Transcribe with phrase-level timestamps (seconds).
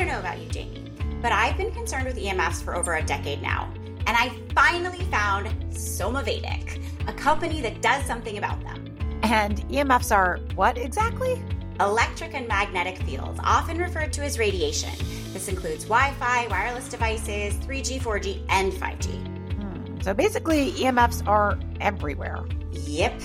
[0.00, 0.90] don't know about you, Jamie,
[1.20, 3.70] but I've been concerned with EMFs for over a decade now,
[4.06, 8.86] and I finally found Somavedic, a company that does something about them.
[9.22, 11.42] And EMFs are what exactly?
[11.80, 14.90] Electric and magnetic fields, often referred to as radiation.
[15.34, 19.10] This includes Wi Fi, wireless devices, 3G, 4G, and 5G.
[19.56, 20.00] Hmm.
[20.00, 22.46] So basically, EMFs are everywhere.
[22.72, 23.20] Yep.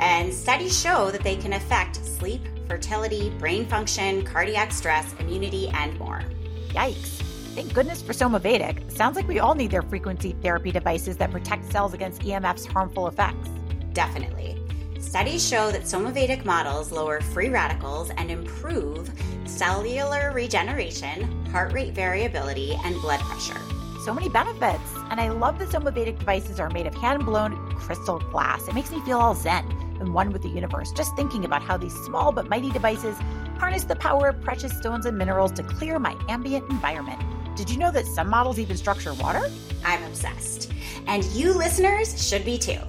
[0.00, 5.98] And studies show that they can affect sleep, fertility, brain function, cardiac stress, immunity, and
[5.98, 6.22] more.
[6.68, 7.20] Yikes.
[7.56, 8.92] Thank goodness for Somavedic.
[8.92, 13.08] Sounds like we all need their frequency therapy devices that protect cells against EMF's harmful
[13.08, 13.48] effects.
[13.92, 14.56] Definitely.
[15.00, 19.10] Studies show that Somavedic models lower free radicals and improve
[19.46, 23.60] cellular regeneration, heart rate variability, and blood pressure.
[24.04, 24.94] So many benefits.
[25.10, 28.68] And I love that Somavedic devices are made of hand blown crystal glass.
[28.68, 29.66] It makes me feel all zen
[30.00, 33.16] and one with the universe, just thinking about how these small but mighty devices
[33.58, 37.20] harness the power of precious stones and minerals to clear my ambient environment.
[37.56, 39.42] Did you know that some models even structure water?
[39.84, 40.72] I'm obsessed.
[41.06, 42.80] And you listeners should be too.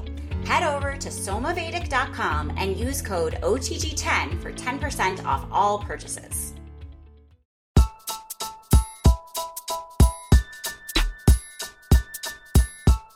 [0.46, 6.54] Head over to somavedic.com and use code OTG10 for 10% off all purchases.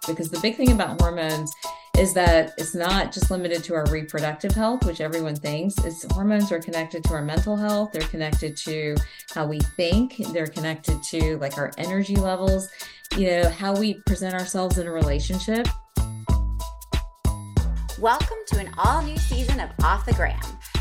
[0.07, 1.51] Because the big thing about hormones
[1.97, 5.77] is that it's not just limited to our reproductive health, which everyone thinks.
[5.85, 7.93] It's hormones are connected to our mental health.
[7.93, 8.97] They're connected to
[9.33, 10.17] how we think.
[10.33, 12.67] They're connected to like our energy levels,
[13.15, 15.69] you know, how we present ourselves in a relationship.
[17.97, 20.37] Welcome to an all new season of Off the Gram,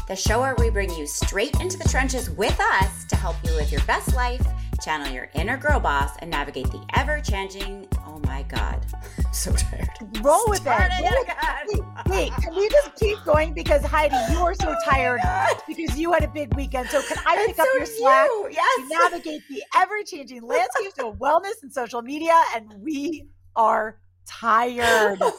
[0.08, 3.52] the show where we bring you straight into the trenches with us to help you
[3.52, 4.44] live your best life,
[4.82, 7.86] channel your inner girl boss, and navigate the ever changing.
[8.06, 8.84] Oh my God,
[9.18, 9.88] I'm so tired.
[10.22, 11.04] Roll with Start it.
[11.04, 11.84] it Roll- again.
[12.06, 13.52] Wait, wait, can we just keep going?
[13.54, 15.20] Because Heidi, you are so Oh tired
[15.66, 16.90] because you had a big weekend.
[16.90, 18.28] So can I pick It's up your slack?
[18.28, 18.48] you.
[18.48, 18.88] to Yes.
[18.90, 25.18] navigate the ever-changing landscapes of wellness and social media, and we are tired.
[25.20, 25.32] Oh my God.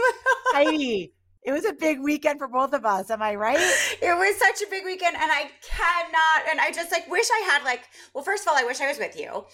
[0.53, 1.13] Heidi,
[1.45, 3.09] it was a big weekend for both of us.
[3.09, 3.59] Am I right?
[4.01, 6.49] It was such a big weekend, and I cannot.
[6.49, 7.83] And I just like wish I had like.
[8.13, 9.45] Well, first of all, I wish I was with you.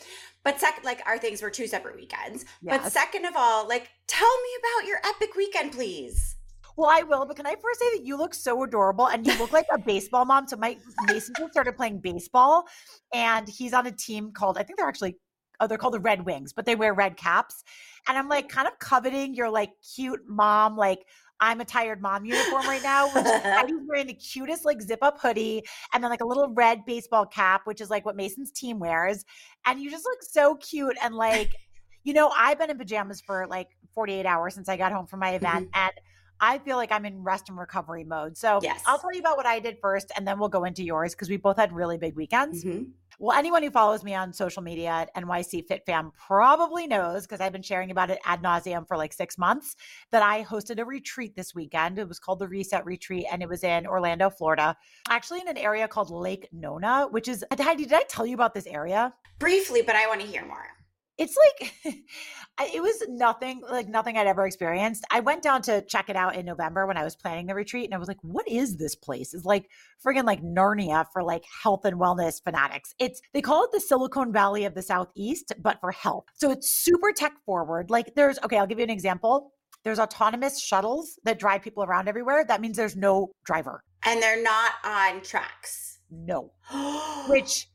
[0.44, 2.46] But second, like our things were two separate weekends.
[2.64, 6.36] But second of all, like tell me about your epic weekend, please.
[6.78, 9.38] Well, I will, but can I first say that you look so adorable and you
[9.38, 10.48] look like a baseball mom?
[10.48, 12.66] So my Mason started playing baseball
[13.14, 15.18] and he's on a team called, I think they're actually,
[15.60, 17.64] oh, they're called the Red Wings, but they wear red caps.
[18.08, 21.06] And I'm like kind of coveting your like cute mom, like
[21.42, 25.20] I'm a tired mom uniform right now, which Heidi's wearing the cutest like zip up
[25.20, 28.78] hoodie and then like a little red baseball cap, which is like what Mason's team
[28.78, 29.26] wears.
[29.66, 31.56] And you just look so cute and like,
[32.04, 35.20] you know, I've been in pajamas for like 48 hours since I got home from
[35.20, 35.70] my event.
[35.74, 35.92] And
[36.40, 38.38] I feel like I'm in rest and recovery mode.
[38.38, 38.84] So Yes.
[38.86, 41.30] I'll tell you about what I did first and then we'll go into yours because
[41.30, 42.64] we both had really big weekends.
[42.64, 42.92] Mhm.
[43.22, 47.40] Well, anyone who follows me on social media at NYC Fit Fam probably knows because
[47.40, 49.76] I've been sharing about it ad nauseum for like six months
[50.10, 52.00] that I hosted a retreat this weekend.
[52.00, 54.76] It was called the Reset Retreat and it was in Orlando, Florida,
[55.08, 58.56] actually in an area called Lake Nona, which is, Heidi, did I tell you about
[58.56, 59.14] this area?
[59.38, 60.81] Briefly, but I want to hear more.
[61.18, 61.74] It's like
[62.74, 65.06] it was nothing like nothing I'd ever experienced.
[65.12, 67.86] I went down to check it out in November when I was planning the retreat
[67.86, 69.34] and I was like, what is this place?
[69.34, 69.70] It's like
[70.04, 72.94] friggin' like Narnia for like health and wellness fanatics.
[73.00, 76.26] It's they call it the Silicon Valley of the Southeast, but for health.
[76.34, 77.90] So it's super tech forward.
[77.90, 79.54] Like there's okay, I'll give you an example.
[79.84, 82.46] There's autonomous shuttles that drive people around everywhere.
[82.48, 83.84] That means there's no driver.
[84.04, 86.00] And they're not on tracks.
[86.12, 86.52] No.
[87.30, 87.68] which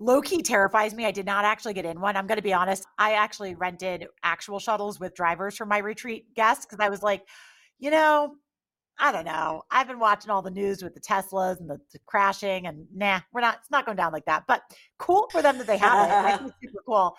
[0.00, 1.04] low key terrifies me.
[1.04, 2.16] I did not actually get in one.
[2.16, 2.84] I'm going to be honest.
[2.98, 7.22] I actually rented actual shuttles with drivers for my retreat guests because I was like,
[7.78, 8.34] you know,
[8.98, 9.62] I don't know.
[9.70, 13.20] I've been watching all the news with the Teslas and the, the crashing, and nah,
[13.32, 13.58] we're not.
[13.60, 14.44] It's not going down like that.
[14.46, 14.62] But
[14.98, 16.12] cool for them that they have it.
[16.12, 17.16] I think it's super cool.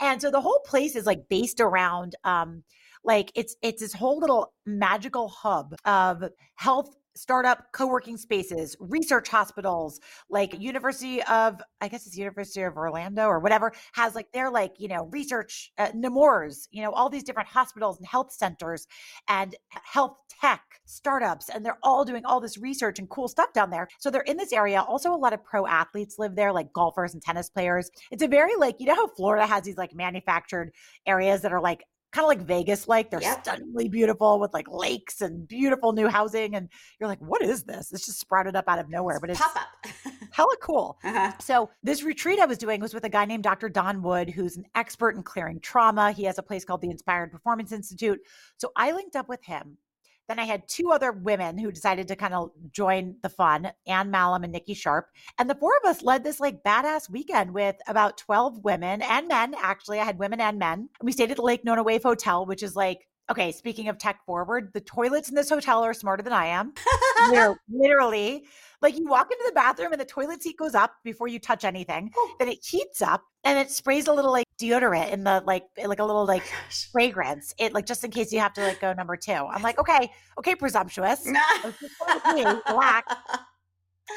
[0.00, 2.62] And so the whole place is like based around, um,
[3.02, 10.00] like it's it's this whole little magical hub of health startup co-working spaces research hospitals
[10.30, 14.74] like university of i guess it's university of orlando or whatever has like their like
[14.78, 18.86] you know research uh, nemours you know all these different hospitals and health centers
[19.28, 23.70] and health tech startups and they're all doing all this research and cool stuff down
[23.70, 23.88] there.
[23.98, 24.80] So they're in this area.
[24.80, 27.90] Also a lot of pro athletes live there like golfers and tennis players.
[28.10, 30.72] It's a very like you know how florida has these like manufactured
[31.06, 31.84] areas that are like
[32.16, 33.10] kind of like Vegas like.
[33.10, 33.42] They're Yep.
[33.44, 36.54] stunningly beautiful with like lakes and beautiful new housing.
[36.56, 36.68] And
[36.98, 37.92] you're like, what is this?
[37.92, 39.92] It's just sprouted up out of nowhere, but it's Pop up.
[40.32, 40.98] hella cool.
[41.04, 41.32] uh-huh.
[41.40, 43.68] So this retreat I was doing was with a guy named Dr.
[43.68, 46.12] Don Wood, who's an expert in clearing trauma.
[46.12, 48.18] He has a place called the Inspired Performance Institute.
[48.58, 49.76] So I linked up with him
[50.28, 54.10] Then I had two other women who decided to kind of join the fun, Ann
[54.10, 55.08] Malum and Nikki Sharp.
[55.38, 59.28] And the four of us led this like badass weekend with about 12 women and
[59.28, 59.54] men.
[59.60, 60.88] Actually, I had women and men.
[60.98, 63.98] And we stayed at the Lake Nona Wave Hotel, which is like okay, speaking of
[63.98, 66.72] tech forward, the toilets in this hotel are smarter than I am.
[67.32, 68.44] They're literally
[68.82, 71.64] like you walk into the bathroom and the toilet seat goes up before you touch
[71.64, 72.10] anything.
[72.16, 72.36] Oh.
[72.38, 75.86] Then it heats up and it sprays a little like deodorant in the like eh,
[75.86, 77.54] like a little oh like oh fragrance.
[77.58, 79.32] It like just in case you have to like go number two.
[79.32, 81.26] I'm like, okay, okay, presumptuous.
[82.26, 83.14] Relax.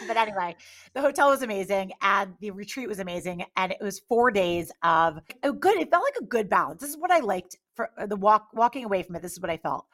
[0.07, 0.55] But anyway,
[0.93, 3.43] the hotel was amazing and the retreat was amazing.
[3.57, 6.81] And it was four days of a good, it felt like a good balance.
[6.81, 9.21] This is what I liked for uh, the walk, walking away from it.
[9.21, 9.85] This is what I felt.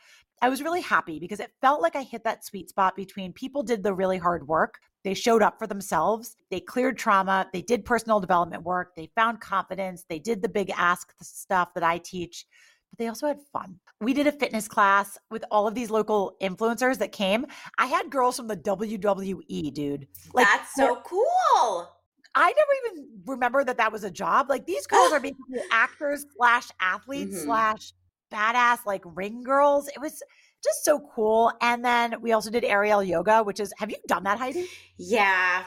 [0.41, 3.63] I was really happy because it felt like I hit that sweet spot between people
[3.63, 4.79] did the really hard work.
[5.03, 6.35] They showed up for themselves.
[6.51, 7.47] They cleared trauma.
[7.53, 8.95] They did personal development work.
[8.95, 10.03] They found confidence.
[10.09, 12.45] They did the big ask stuff that I teach
[12.91, 13.79] but they also had fun.
[14.01, 17.45] We did a fitness class with all of these local influencers that came.
[17.77, 20.07] I had girls from the WWE, dude.
[20.33, 21.89] Like, That's so cool.
[22.37, 24.47] I never even remember that that was a job.
[24.49, 27.45] Like these girls are basically actors slash athletes mm-hmm.
[27.45, 27.93] slash
[28.31, 29.87] badass like ring girls.
[29.87, 30.21] It was
[30.63, 31.51] just so cool.
[31.61, 34.67] And then we also did aerial yoga, which is have you done that, Heidi?
[34.97, 35.63] Yeah.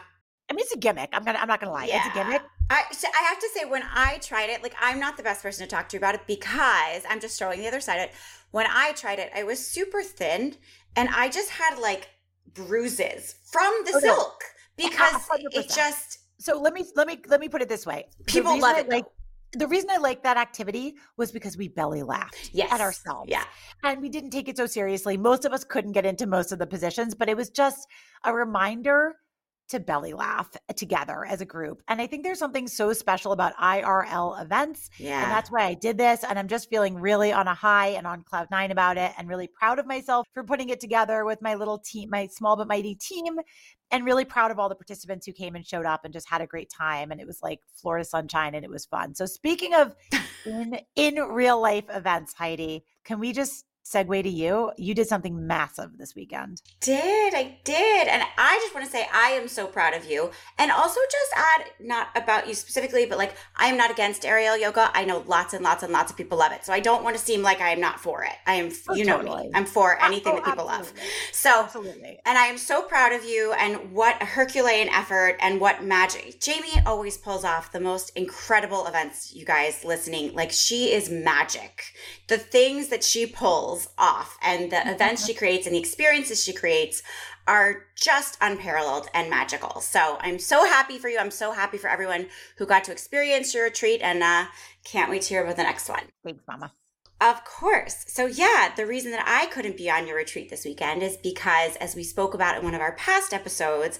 [0.50, 1.10] I mean, it's a gimmick.
[1.12, 1.38] I'm gonna.
[1.38, 1.84] I'm not gonna lie.
[1.84, 1.98] Yeah.
[1.98, 2.42] It's a gimmick.
[2.70, 5.66] I, I have to say, when I tried it, like I'm not the best person
[5.66, 8.12] to talk to about it because I'm just throwing the other side of it.
[8.50, 10.56] When I tried it, I was super thin
[10.96, 12.08] and I just had like
[12.54, 14.06] bruises from the oh, okay.
[14.06, 14.44] silk
[14.76, 15.44] because 100%.
[15.52, 16.18] it just.
[16.38, 18.06] So let me let me let me put it this way.
[18.26, 18.88] People love it.
[18.88, 19.04] Like
[19.52, 22.70] the reason I liked that activity was because we belly laughed yes.
[22.70, 23.30] at ourselves.
[23.30, 23.44] Yeah.
[23.82, 25.16] And we didn't take it so seriously.
[25.16, 27.88] Most of us couldn't get into most of the positions, but it was just
[28.24, 29.16] a reminder
[29.68, 31.82] to belly laugh eh, together as a group.
[31.88, 34.90] And I think there's something so special about IRL events.
[34.98, 35.22] Yeah.
[35.22, 36.24] And that's why I did this.
[36.24, 39.28] And I'm just feeling really on a high and on cloud nine about it and
[39.28, 42.68] really proud of myself for putting it together with my little team, my small but
[42.68, 43.36] mighty team.
[43.90, 46.42] And really proud of all the participants who came and showed up and just had
[46.42, 47.10] a great time.
[47.10, 49.14] And it was like Florida sunshine and it was fun.
[49.14, 49.94] So speaking of
[50.44, 54.70] in in real life events, Heidi, can we just segue to you.
[54.76, 56.60] You did something massive this weekend.
[56.80, 58.08] Did I did.
[58.08, 60.30] And I just want to say I am so proud of you.
[60.58, 64.56] And also just add not about you specifically, but like I am not against aerial
[64.56, 64.90] yoga.
[64.92, 66.64] I know lots and lots and lots of people love it.
[66.64, 68.34] So I don't want to seem like I am not for it.
[68.46, 69.50] I am oh, you know me.
[69.54, 71.00] I'm for oh, anything oh, that people absolutely.
[71.00, 71.12] love.
[71.32, 72.18] So absolutely.
[72.26, 76.40] And I am so proud of you and what a Herculean effort and what magic.
[76.40, 80.34] Jamie always pulls off the most incredible events, you guys listening.
[80.34, 81.84] Like she is magic.
[82.26, 84.88] The things that she pulls off and the mm-hmm.
[84.88, 87.02] events she creates and the experiences she creates
[87.46, 89.80] are just unparalleled and magical.
[89.80, 91.18] So I'm so happy for you.
[91.18, 92.26] I'm so happy for everyone
[92.56, 94.46] who got to experience your retreat and uh,
[94.84, 96.04] can't wait to hear about the next one.
[96.24, 96.72] Thanks, Mama.
[97.20, 98.04] Of course.
[98.06, 101.74] So, yeah, the reason that I couldn't be on your retreat this weekend is because,
[101.76, 103.98] as we spoke about in one of our past episodes,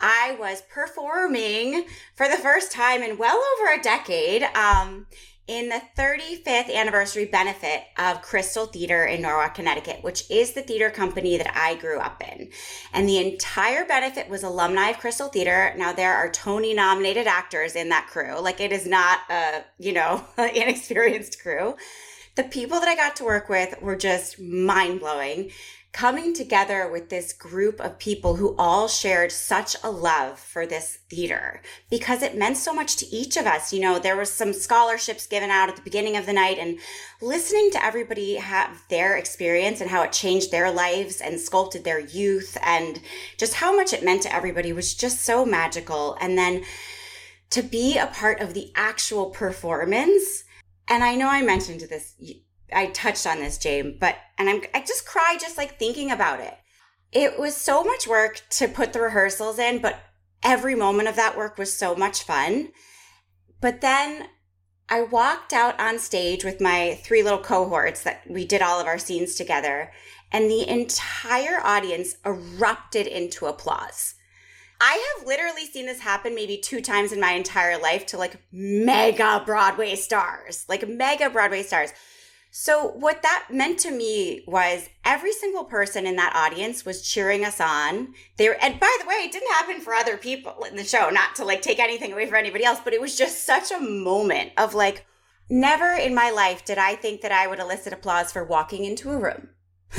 [0.00, 1.86] I was performing
[2.16, 5.06] for the first time in well over a decade um,
[5.48, 10.90] in the 35th anniversary benefit of Crystal Theater in Norwalk, Connecticut, which is the theater
[10.90, 12.50] company that I grew up in.
[12.92, 15.72] And the entire benefit was alumni of Crystal Theater.
[15.76, 18.38] Now there are Tony nominated actors in that crew.
[18.38, 21.76] Like it is not a, you know, inexperienced crew.
[22.36, 25.50] The people that I got to work with were just mind blowing
[25.98, 30.98] coming together with this group of people who all shared such a love for this
[31.10, 31.60] theater
[31.90, 33.72] because it meant so much to each of us.
[33.72, 36.78] You know, there was some scholarships given out at the beginning of the night and
[37.20, 41.98] listening to everybody have their experience and how it changed their lives and sculpted their
[41.98, 43.00] youth and
[43.36, 46.16] just how much it meant to everybody was just so magical.
[46.20, 46.62] And then
[47.50, 50.44] to be a part of the actual performance.
[50.86, 52.14] And I know I mentioned this
[52.72, 56.40] I touched on this, James, but and I'm I just cry just like thinking about
[56.40, 56.54] it.
[57.12, 60.00] It was so much work to put the rehearsals in, but
[60.42, 62.68] every moment of that work was so much fun.
[63.60, 64.28] But then
[64.88, 68.86] I walked out on stage with my three little cohorts that we did all of
[68.86, 69.90] our scenes together,
[70.30, 74.14] and the entire audience erupted into applause.
[74.80, 78.40] I have literally seen this happen maybe two times in my entire life to like
[78.52, 81.92] mega Broadway stars, like mega Broadway stars.
[82.50, 87.44] So, what that meant to me was every single person in that audience was cheering
[87.44, 88.14] us on.
[88.36, 91.10] They were, and by the way, it didn't happen for other people in the show,
[91.10, 93.80] not to like take anything away from anybody else, but it was just such a
[93.80, 95.04] moment of like,
[95.50, 99.10] never in my life did I think that I would elicit applause for walking into
[99.10, 99.50] a room.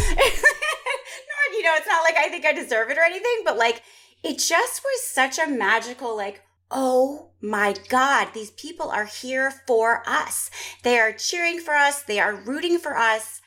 [1.60, 3.84] You know, it's not like I think I deserve it or anything, but like,
[4.24, 6.42] it just was such a magical, like,
[6.72, 10.52] oh my God, these people are here for us.
[10.84, 13.42] They are cheering for us, they are rooting for us.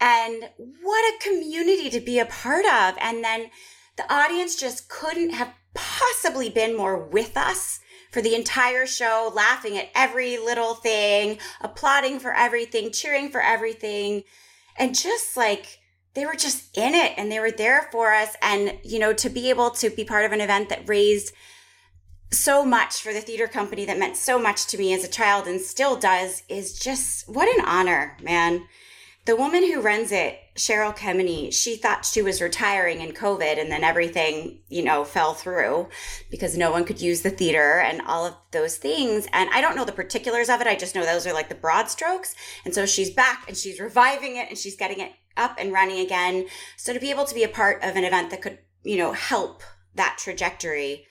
[0.00, 0.48] And
[0.82, 2.96] what a community to be a part of.
[3.00, 3.50] And then
[3.96, 7.80] the audience just couldn't have possibly been more with us
[8.12, 14.22] for the entire show, laughing at every little thing, applauding for everything, cheering for everything.
[14.76, 15.78] And just like,
[16.14, 18.34] they were just in it and they were there for us.
[18.40, 21.32] And, you know, to be able to be part of an event that raised
[22.30, 25.46] so much for the theater company that meant so much to me as a child
[25.46, 28.66] and still does is just what an honor, man.
[29.24, 33.70] The woman who runs it, Cheryl Kemeny, she thought she was retiring in COVID and
[33.70, 35.88] then everything, you know, fell through
[36.30, 39.26] because no one could use the theater and all of those things.
[39.34, 40.66] And I don't know the particulars of it.
[40.66, 42.34] I just know those are like the broad strokes.
[42.64, 46.00] And so she's back and she's reviving it and she's getting it up and running
[46.00, 46.46] again.
[46.78, 49.12] So to be able to be a part of an event that could, you know,
[49.12, 49.62] help
[49.94, 51.06] that trajectory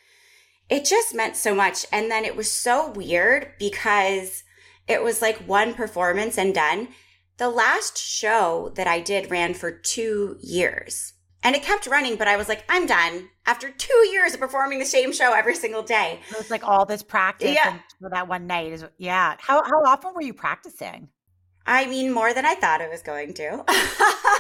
[0.70, 1.86] it just meant so much.
[1.92, 4.44] And then it was so weird because
[4.88, 6.90] it was like one performance and done.
[7.38, 12.28] The last show that I did ran for two years and it kept running, but
[12.28, 15.84] I was like, I'm done after two years of performing the same show every single
[15.84, 16.20] day.
[16.32, 17.78] It was like all this practice yeah.
[18.02, 19.36] for that one night is yeah.
[19.40, 21.10] How how often were you practicing?
[21.66, 23.64] I mean, more than I thought I was going to.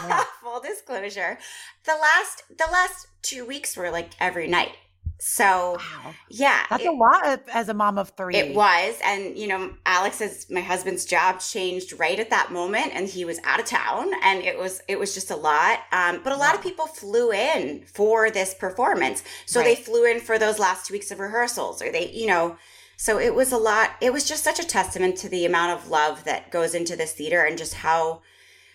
[0.07, 0.23] Yeah.
[0.41, 1.37] Full disclosure.
[1.85, 4.71] The last the last two weeks were like every night.
[5.19, 6.13] So, wow.
[6.29, 8.35] yeah, that's it, a lot as a mom of three.
[8.35, 8.95] It was.
[9.03, 13.39] And, you know, Alex's, my husband's job changed right at that moment and he was
[13.43, 15.79] out of town and it was, it was just a lot.
[15.91, 16.55] Um, but a lot wow.
[16.55, 19.23] of people flew in for this performance.
[19.47, 19.75] So right.
[19.75, 22.57] they flew in for those last two weeks of rehearsals or they, you know,
[22.95, 23.91] so it was a lot.
[24.01, 27.13] It was just such a testament to the amount of love that goes into this
[27.13, 28.21] theater and just how,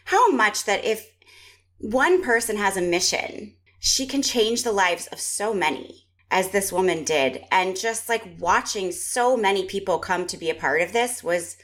[0.07, 1.09] how much that if
[1.79, 6.73] one person has a mission, she can change the lives of so many as this
[6.73, 7.45] woman did.
[7.53, 11.57] And just like watching so many people come to be a part of this was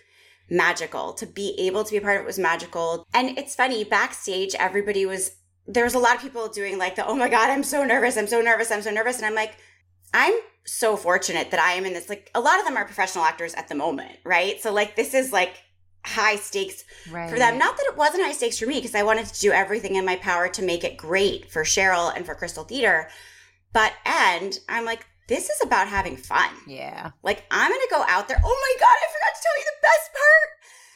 [0.49, 1.15] magical.
[1.15, 3.07] To be able to be a part of it was magical.
[3.13, 5.33] And it's funny, backstage, everybody was,
[5.67, 8.17] there was a lot of people doing like the, oh my God, I'm so nervous.
[8.17, 8.71] I'm so nervous.
[8.71, 9.17] I'm so nervous.
[9.17, 9.57] And I'm like,
[10.15, 10.35] I'm
[10.65, 12.09] so fortunate that I am in this.
[12.09, 14.61] Like, a lot of them are professional actors at the moment, right?
[14.61, 15.55] So, like, this is like
[16.05, 17.31] high stakes right.
[17.31, 17.59] for them.
[17.59, 20.05] Not that it wasn't high stakes for me, because I wanted to do everything in
[20.05, 23.09] my power to make it great for Cheryl and for Crystal Theater.
[23.73, 26.51] But and I'm like, this is about having fun.
[26.67, 27.11] Yeah.
[27.23, 28.41] Like I'm gonna go out there.
[28.43, 30.51] Oh my god, I forgot to tell you the best part.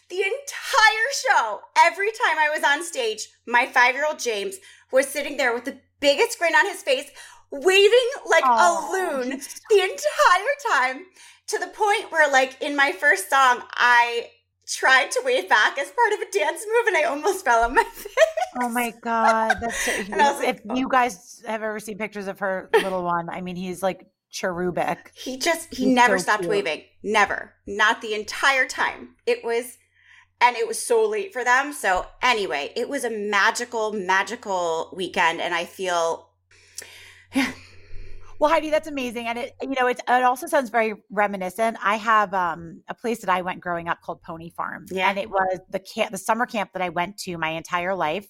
[0.09, 4.57] The entire show, every time I was on stage, my five-year-old James
[4.91, 7.11] was sitting there with the biggest grin on his face,
[7.51, 11.07] waving like a loon the entire time
[11.47, 14.31] to the point where like in my first song, I
[14.67, 17.75] tried to wave back as part of a dance move and I almost fell on
[17.75, 18.15] my face.
[18.61, 20.75] Oh my god, that's so, like, if oh.
[20.77, 25.13] you guys have ever seen pictures of her little one, I mean, he's like cherubic.
[25.15, 26.51] He just he he's never so stopped cute.
[26.51, 29.17] waving, never, not the entire time.
[29.27, 29.79] It was,
[30.41, 31.73] and it was so late for them.
[31.73, 36.31] So anyway, it was a magical, magical weekend, and I feel.
[38.43, 41.77] Well, Heidi, that's amazing, and it you know it it also sounds very reminiscent.
[41.81, 45.09] I have um, a place that I went growing up called Pony Farm, yeah.
[45.09, 48.27] and it was the camp, the summer camp that I went to my entire life.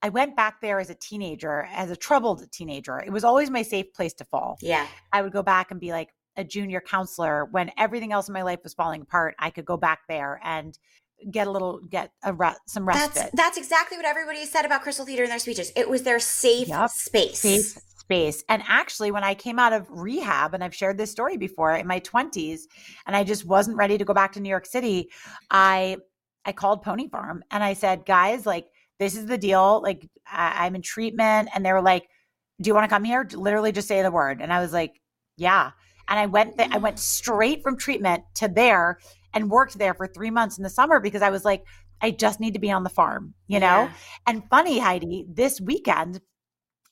[0.00, 3.00] I went back there as a teenager, as a troubled teenager.
[3.00, 4.58] It was always my safe place to fall.
[4.62, 8.34] Yeah, I would go back and be like a junior counselor when everything else in
[8.34, 9.34] my life was falling apart.
[9.40, 10.78] I could go back there and
[11.32, 13.12] get a little get a re- some respite.
[13.12, 15.72] That's that's exactly what everybody said about Crystal Theater in their speeches.
[15.74, 16.90] It was their safe yep.
[16.90, 17.40] space.
[17.40, 18.42] Safe space.
[18.48, 21.86] And actually, when I came out of rehab, and I've shared this story before in
[21.86, 22.62] my 20s,
[23.06, 25.10] and I just wasn't ready to go back to New York City,
[25.50, 25.98] I
[26.46, 29.82] I called Pony Farm and I said, guys, like this is the deal.
[29.82, 32.08] Like I- I'm in treatment, and they were like,
[32.62, 34.94] "Do you want to come here?" Literally, just say the word, and I was like,
[35.36, 35.72] "Yeah."
[36.08, 38.98] And I went th- I went straight from treatment to there
[39.34, 41.64] and worked there for three months in the summer because I was like,
[42.00, 43.82] I just need to be on the farm, you know?
[43.82, 43.92] Yeah.
[44.26, 46.20] And funny, Heidi, this weekend,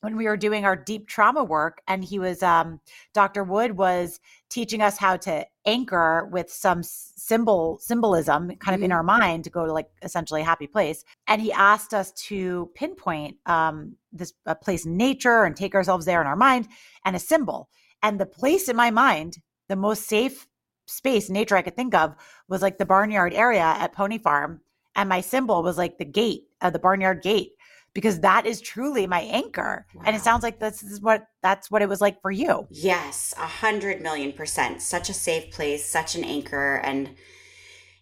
[0.01, 2.79] when we were doing our deep trauma work and he was um,
[3.13, 6.81] dr wood was teaching us how to anchor with some
[7.27, 8.85] symbol symbolism kind of mm-hmm.
[8.85, 11.03] in our mind to go to like essentially a happy place.
[11.27, 16.05] And he asked us to pinpoint um, this a place in nature and take ourselves
[16.05, 16.69] there in our mind
[17.05, 17.69] and a symbol.
[18.01, 19.37] And the place in my mind
[19.67, 20.47] the most safe
[20.89, 22.15] space nature i could think of
[22.47, 24.61] was like the barnyard area at pony farm.
[24.95, 27.51] And my symbol was like the gate of uh, the barnyard gate
[27.97, 29.87] because that is truly my anchor.
[29.95, 30.03] Wow.
[30.05, 32.67] And it sounds like this is what that's what it was like for you.
[32.69, 34.83] Yes, a hundred million percent.
[34.83, 36.75] Such a safe place, such an anchor.
[36.75, 37.15] And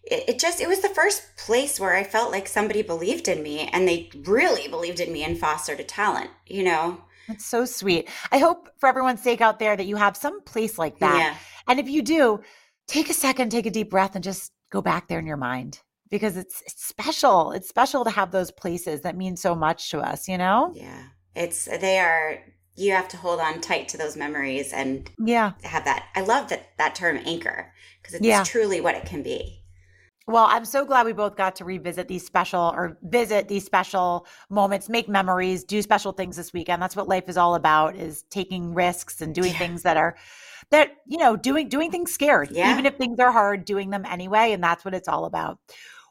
[0.04, 3.42] it, it, just it was the first place where I felt like somebody believed in
[3.42, 7.00] me and they really believed in me and fostered a talent, you know.
[7.26, 8.06] That's so sweet.
[8.30, 11.16] I hope for everyone's sake out there that you have some place like that.
[11.16, 11.36] Yeah.
[11.68, 12.42] And if you do,
[12.86, 15.80] take a second, take a deep breath and just go back there in your mind
[16.10, 17.52] because it's, it's special.
[17.52, 20.72] It's special to have those places that mean so much to us, you know?
[20.74, 21.02] Yeah.
[21.34, 22.38] It's, they are,
[22.76, 25.52] you have to hold on tight to those memories and Yeah.
[25.64, 26.06] have that.
[26.14, 27.72] I love that, that term anchor
[28.02, 28.44] because it's Yeah.
[28.44, 29.62] truly what it can be.
[30.28, 34.26] Well, I'm so glad we both got to revisit these special or visit these special
[34.50, 36.82] moments, make memories, do special things this weekend.
[36.82, 39.58] That's what life is all about is taking risks and doing Yeah.
[39.58, 40.16] things that are
[40.70, 42.50] that, you know, doing doing things scared.
[42.50, 42.72] Yeah.
[42.72, 45.58] Even if things are hard, doing them anyway, and that's what it's all about.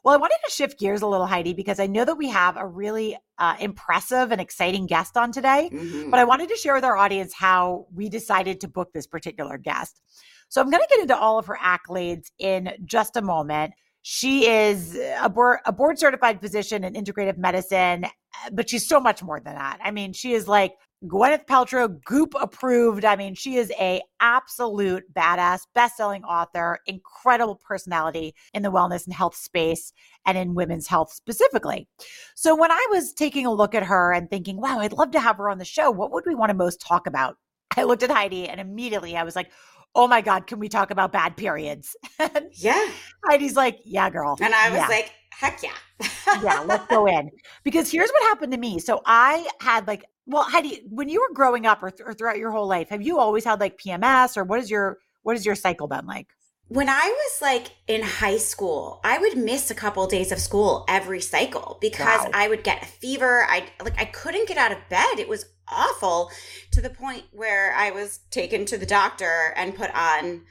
[0.06, 2.56] Well, I wanted to shift gears a little, Heidi, because I know that we have
[2.56, 5.68] a really uh, impressive and exciting guest on today.
[5.72, 6.12] Mhm.
[6.12, 9.58] But I wanted to share with our audience how we decided to book this particular
[9.58, 10.00] guest.
[10.48, 13.74] So I'm going to get into all of her accolades in just a moment.
[14.02, 18.06] She is a board, a board certified physician in integrative medicine,
[18.52, 19.80] but she's so much more than that.
[19.82, 20.74] I mean, she is like
[21.04, 23.04] Gwyneth Paltrow, Goop approved.
[23.04, 29.14] I mean, she is a absolute badass, best-selling author, incredible personality in the wellness and
[29.14, 29.92] health space
[30.24, 31.86] and in women's health specifically.
[32.34, 35.20] So when I was taking a look at her and thinking, wow, I'd love to
[35.20, 37.36] have her on the show, what would we want to most talk about?
[37.76, 39.52] I looked at Heidi and immediately I was like,
[39.94, 41.96] oh my God, can we talk about bad periods?
[42.18, 42.88] And Yeah.
[43.24, 44.36] Heidi's like, yeah, girl.
[44.40, 46.08] And I was yeah, like, heck yeah.
[46.42, 47.30] yeah, let's go in.
[47.64, 48.78] Because here's what happened to me.
[48.78, 52.38] So I had like, well, Heidi, when you were growing up or, th- or throughout
[52.38, 55.46] your whole life, have you always had like PMS or what is your, what is
[55.46, 56.28] your cycle been like?
[56.68, 60.84] When I was like in high school, I would miss a couple days of school
[60.88, 62.30] every cycle because Wow.
[62.34, 63.46] I would get a fever.
[63.48, 65.20] I like I couldn't get out of bed.
[65.20, 66.32] It was awful
[66.72, 70.42] to the point where I was taken to the doctor and put on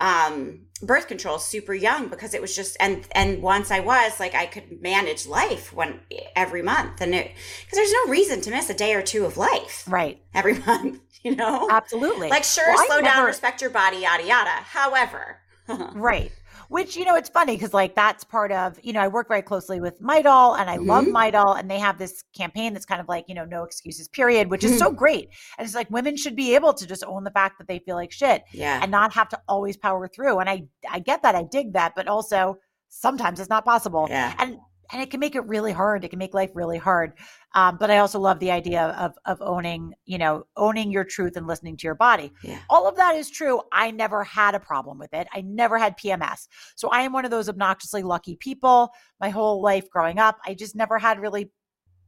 [0.00, 4.34] um birth control super young because it was just and and once I was like
[4.34, 6.00] I could manage life when
[6.34, 7.30] every month and it
[7.64, 10.22] because there's no reason to miss a day or two of life Right.
[10.34, 11.68] every month, you know?
[11.70, 12.30] Absolutely.
[12.30, 14.50] Like sure, Well, slow down, respect your body, yada yada.
[14.50, 15.38] However,
[15.94, 16.32] Right.
[16.70, 19.42] Which, you know, it's funny because, like, that's part of, you know, I work very
[19.42, 21.12] closely with Midol and I love Mhm.
[21.12, 24.50] Midol, and they have this campaign that's kind of like, you know, no excuses, period,
[24.50, 25.30] which is so great.
[25.58, 27.96] And it's like women should be able to just own the fact that they feel
[27.96, 28.78] like shit yeah.
[28.80, 30.38] and not have to always power through.
[30.38, 31.34] And I, I get that.
[31.34, 31.94] I dig that.
[31.96, 32.58] But also,
[32.88, 34.06] sometimes it's not possible.
[34.08, 34.34] Yeah.
[34.38, 34.58] And,
[34.92, 36.04] and it can make it really hard.
[36.04, 37.12] It can make life really hard.
[37.54, 41.36] Um, but I also love the idea of of owning, you know, owning your truth
[41.36, 42.58] and listening to your body Yeah.
[42.68, 43.60] all of that is true.
[43.72, 45.26] I never had a problem with it.
[45.32, 46.48] I never had PMS.
[46.76, 48.90] So I am one of those obnoxiously lucky people.
[49.20, 51.50] My whole life growing up, I just never had really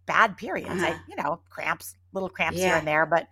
[0.06, 0.82] bad periods.
[0.82, 0.98] I, Uh-huh.
[1.08, 3.26] you know, cramps, little cramps here and there, but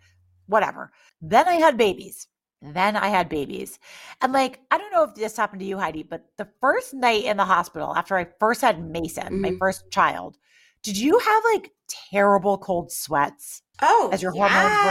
[0.46, 0.90] whatever.
[1.20, 2.26] Then I had babies.
[2.62, 3.78] Then I had babies.
[4.20, 7.24] And like, I don't know if this happened to you, Heidi, but the first night
[7.24, 9.58] in the hospital after I first had Mason, my Mhm.
[9.58, 10.36] first child,
[10.82, 11.72] did you have like
[12.10, 14.48] terrible cold sweats Oh, as your yeah.
[14.48, 14.84] hormones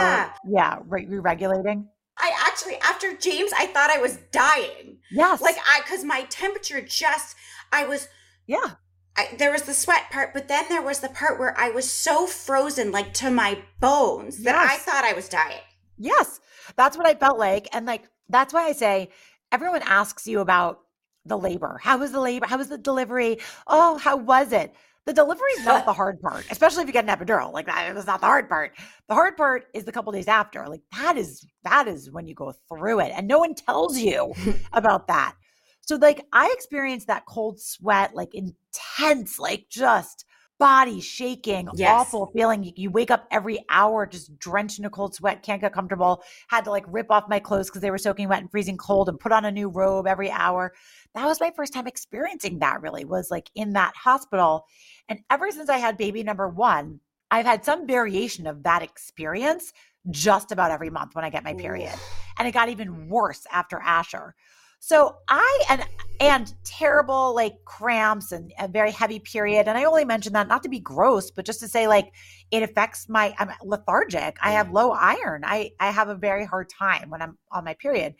[0.44, 1.88] were, yeah, re- re-regulating?
[2.18, 4.98] I actually, after James, I thought I was dying.
[5.10, 5.40] Yes.
[5.40, 7.36] Like I, because my temperature just,
[7.72, 8.08] I was,
[8.46, 8.72] yeah.
[9.16, 11.90] I, there was the sweat part, but then there was the part where I was
[11.90, 15.60] so frozen, like to my bones, that I thought I was dying.
[16.00, 16.40] Yes,
[16.76, 17.68] that's what I felt like.
[17.72, 19.10] And like, that's why I say
[19.52, 20.80] everyone asks you about
[21.26, 21.78] the labor.
[21.82, 22.46] How was the labor?
[22.46, 23.38] How was the delivery?
[23.66, 24.74] Oh, how was it?
[25.04, 27.52] The delivery is not the hard part, especially if you get an epidural.
[27.52, 28.72] Like that was not the hard part.
[29.08, 30.66] The hard part is the couple days after.
[30.68, 34.32] Like that is that is when you go through it, and no one tells you
[34.72, 35.34] about that.
[35.82, 40.24] So like I experienced that cold sweat, like intense, like just
[40.60, 41.90] body shaking, Yes.
[41.90, 42.62] awful feeling.
[42.62, 46.22] You, you wake up every hour just drenched in a cold sweat, can't get comfortable.
[46.48, 49.08] Had to like rip off my clothes because they were soaking wet and freezing cold
[49.08, 50.72] and put on a new robe every hour.
[51.14, 54.66] That was my first time experiencing that really was like in that hospital.
[55.08, 57.00] And ever since I had baby number one,
[57.32, 59.72] I've had some variation of that experience
[60.10, 61.94] just about every month when I get my period.
[62.38, 64.34] And it got even worse after Asher.
[64.78, 65.84] So I and
[66.20, 69.66] and terrible like cramps and a very heavy period.
[69.66, 72.12] And I only mention that not to be gross, but just to say like
[72.50, 74.36] it affects my I'm lethargic.
[74.42, 75.42] I have low iron.
[75.44, 78.14] I I have a very hard time when I'm on my period.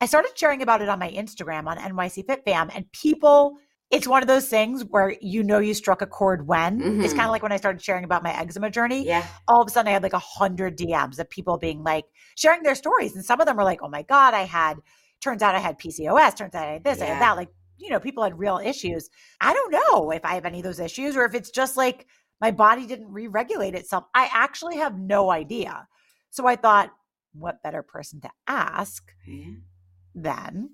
[0.00, 3.58] I started sharing about it on my Instagram on NYC Fit Fam, and people.
[3.90, 6.80] It's one of those things where you know you struck a chord when.
[7.04, 7.16] It's Mhm.
[7.16, 9.24] kind of like when I started sharing about my eczema journey Yeah.
[9.46, 12.62] all of a sudden I had like a hundred DMs of people being like sharing
[12.62, 13.14] their stories.
[13.14, 14.78] And some of them were like, oh my God, I had,
[15.20, 17.36] turns out I had PCOS, turns out I had this, I had that.
[17.36, 17.48] Like,
[17.78, 19.08] you know, people had real issues.
[19.40, 22.06] I don't know if I have any of those issues or if it's just like
[22.40, 24.04] my body didn't re regulate itself.
[24.14, 25.86] I actually have no idea.
[26.30, 26.90] So I thought,
[27.32, 29.54] what better person to ask Yeah.
[30.14, 30.70] than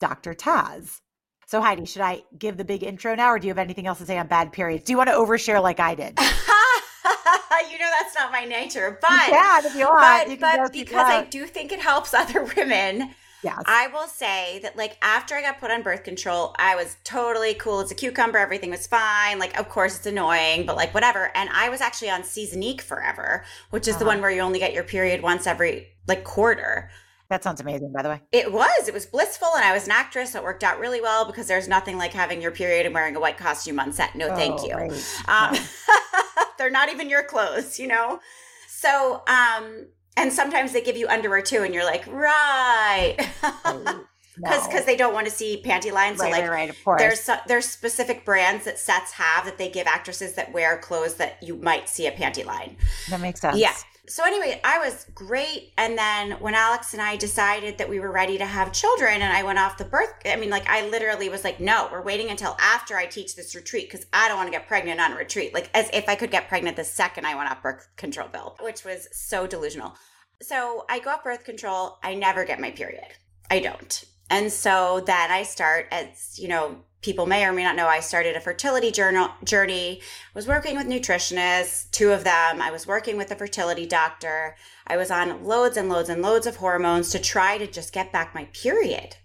[0.00, 0.34] Dr.
[0.34, 1.00] Taz?
[1.46, 3.98] So, Heidi, should I give the big intro now or do you have anything else
[3.98, 4.84] to say on bad periods?
[4.84, 6.18] Do you want to overshare like I did?
[7.70, 10.00] you know that's not my nature, but can if you want.
[10.00, 13.14] but, You but because I do think it helps other women.
[13.44, 13.62] Yes.
[13.66, 17.54] I will say that, like, after I got put on birth control, I was totally
[17.54, 18.38] cool as a cucumber.
[18.38, 19.38] Everything was fine.
[19.38, 21.30] Like, of course, it's annoying, but like, whatever.
[21.36, 24.14] And I was actually on Seasonique forever, which is the Uh-huh.
[24.14, 26.90] one where you only get your period once every like quarter.
[27.30, 28.20] that sounds amazing, by the way.
[28.32, 28.86] It was.
[28.88, 31.46] It was blissful, and I was an actress, so it worked out really well because
[31.46, 34.14] there's nothing like having your period and wearing a white costume on set.
[34.14, 34.74] No, thank Oh, you.
[34.74, 34.92] right.
[35.28, 36.44] Um, No.
[36.58, 38.20] they're not even your clothes, you know?
[38.68, 43.16] So, um, and sometimes they give you underwear too, and you're like, right.
[44.36, 44.80] Because No.
[44.80, 46.18] they don't want to see panty lines.
[46.18, 49.86] So, right, like, right, right, there's there's specific brands that sets have that they give
[49.86, 52.76] actresses that wear clothes that you might see a panty line.
[53.10, 53.56] that makes sense.
[53.56, 53.72] Yeah.
[54.06, 55.72] So anyway, I was great.
[55.78, 59.32] And then when Alex and I decided that we were ready to have children and
[59.32, 62.30] I went off the birth, I mean, like I literally was like, no, we're waiting
[62.30, 65.16] until after I teach this retreat because I don't want to get pregnant on a
[65.16, 65.54] retreat.
[65.54, 68.56] Like as if I could get pregnant the second I went off birth control pill,
[68.60, 69.94] which was so delusional.
[70.42, 71.98] So I go off birth control.
[72.02, 73.06] I never get my period.
[73.50, 74.04] I don't.
[74.30, 78.00] And so then I start as, you know, people may or may not know, I
[78.00, 80.00] started a fertility journal journey
[80.32, 82.62] was working with nutritionists, two of them.
[82.62, 84.56] I was working with a fertility doctor.
[84.86, 88.10] I was on loads and loads and loads of hormones to try to just get
[88.10, 89.16] back my period.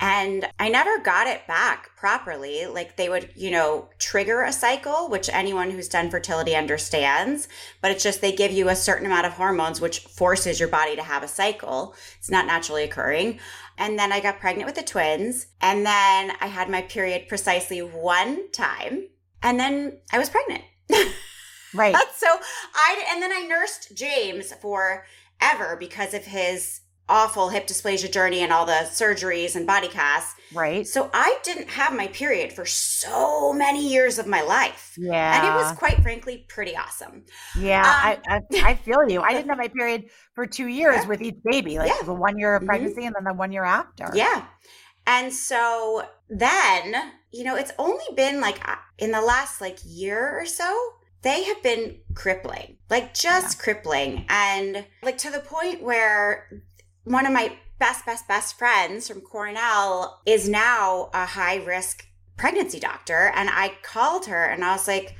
[0.00, 2.66] And I never got it back properly.
[2.66, 7.48] Like they would, you know, trigger a cycle, which anyone who's done fertility understands,
[7.80, 10.96] but it's just they give you a certain amount of hormones, which forces your body
[10.96, 11.94] to have a cycle.
[12.18, 13.38] It's not naturally occurring.
[13.78, 15.48] And then I got pregnant with the twins.
[15.60, 19.08] And then I had my period precisely one time.
[19.42, 20.62] And then I was pregnant.
[21.74, 21.96] Right.
[22.14, 22.28] so
[22.72, 25.04] I and then I nursed James for
[25.40, 30.34] ever because of his awful hip dysplasia journey and all the surgeries and body casts.
[30.52, 30.86] Right.
[30.86, 34.94] So I didn't have my period for so many years of my life.
[34.96, 35.38] Yeah.
[35.38, 37.24] And it was quite frankly pretty awesome.
[37.58, 39.20] Yeah, Um, I, I I feel you.
[39.20, 41.08] I didn't have my period for two years Yeah.
[41.08, 42.02] with each baby, like Yeah.
[42.06, 42.66] the one year of Mhm.
[42.66, 44.10] pregnancy and then the one year after.
[44.14, 44.46] Yeah.
[45.06, 46.94] And so then,
[47.30, 51.44] you know, it's only been like uh, in the last like year or so, they
[51.44, 54.24] have been crippling, like just crippling.
[54.28, 56.48] And like to the point where
[57.04, 62.80] one of my best, best, best friends from Cornell is now a high risk pregnancy
[62.80, 63.30] doctor.
[63.34, 65.14] And I called her and I was like,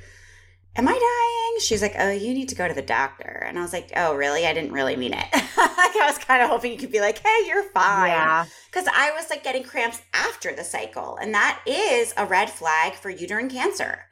[0.76, 1.60] Am I dying?
[1.60, 3.44] She's like, Oh, you need to go to the doctor.
[3.46, 4.44] And I was like, Oh, really?
[4.44, 5.26] I didn't really mean it.
[5.32, 8.44] like, I was kind of hoping you could be like, Hey, you're fine Yeah.
[8.72, 12.94] because I was like getting cramps after the cycle, and that is a red flag
[12.94, 14.06] for uterine cancer.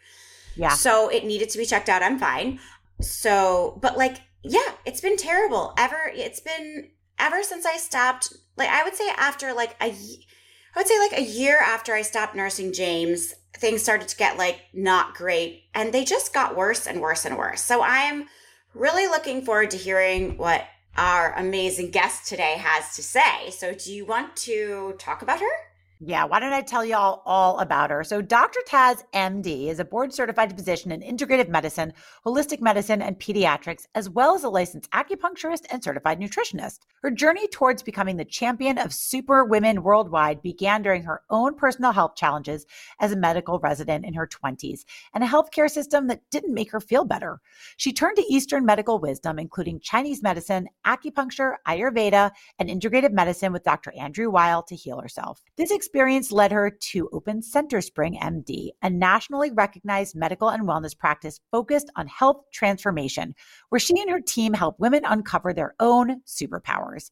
[0.55, 0.75] Yeah.
[0.75, 2.03] So it needed to be checked out.
[2.03, 2.61] I'm fine.
[3.01, 5.75] So, but like, yeah, it's been terrible.
[5.77, 6.91] Ever, it's been
[7.23, 8.33] ever since I stopped.
[8.57, 12.03] Like, I would say after like a, I would say like a year after I
[12.03, 16.87] stopped nursing James, things started to get like not great, and they just got worse
[16.87, 17.63] and worse and worse.
[17.63, 18.27] So I am
[18.75, 20.65] really looking forward to hearing what
[20.97, 23.51] our amazing guest today has to say.
[23.51, 25.72] So, do you want to talk about her?
[26.05, 28.03] Yeah, why don't I tell y'all all about her?
[28.03, 28.59] So, Dr.
[28.69, 31.93] Taz, MD, is a board certified physician in integrative medicine,
[32.27, 36.81] holistic medicine, and pediatrics, as well as a licensed acupuncturist and certified nutritionist.
[37.03, 41.93] Her journey towards becoming the champion of super women worldwide began during her own personal
[41.93, 42.67] health challenges
[42.99, 44.81] as a medical resident in her 20s
[45.15, 47.41] and a healthcare system that didn't make her feel better.
[47.77, 53.63] She turned to Eastern medical wisdom, including Chinese medicine, acupuncture, Ayurveda, and integrative medicine with
[53.63, 53.93] Dr.
[53.97, 55.45] Andrew Weil to heal herself.
[55.57, 61.39] This experience led her to open CentreSpring MD, a nationally recognized medical and wellness practice
[61.51, 63.35] focused on health transformation,
[63.69, 67.11] where she and her team help women uncover their own superpowers.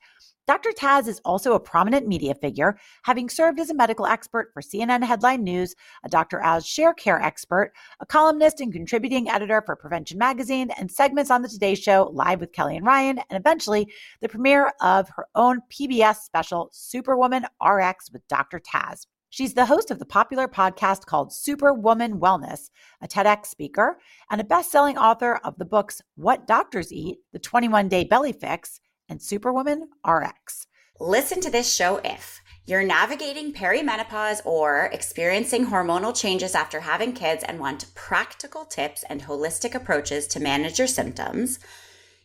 [0.51, 0.71] Dr.
[0.71, 5.05] Taz is also a prominent media figure, having served as a medical expert for CNN
[5.05, 6.45] Headline News, a Dr.
[6.45, 11.49] Oz Sharecare expert, a columnist and contributing editor for Prevention Magazine, and segments on the
[11.49, 16.17] Today Show, Live with Kelly and Ryan, and eventually the premiere of her own PBS
[16.17, 18.59] special, Superwoman RX with Dr.
[18.59, 19.07] Taz.
[19.29, 24.01] She's the host of the popular podcast called Superwoman Wellness, a TEDx speaker,
[24.33, 28.33] and a best selling author of the books What Doctors Eat, The 21 Day Belly
[28.33, 30.67] Fix, and Superwoman RX.
[30.99, 37.43] Listen to this show if you're navigating perimenopause or experiencing hormonal changes after having kids
[37.43, 41.59] and want practical tips and holistic approaches to manage your symptoms.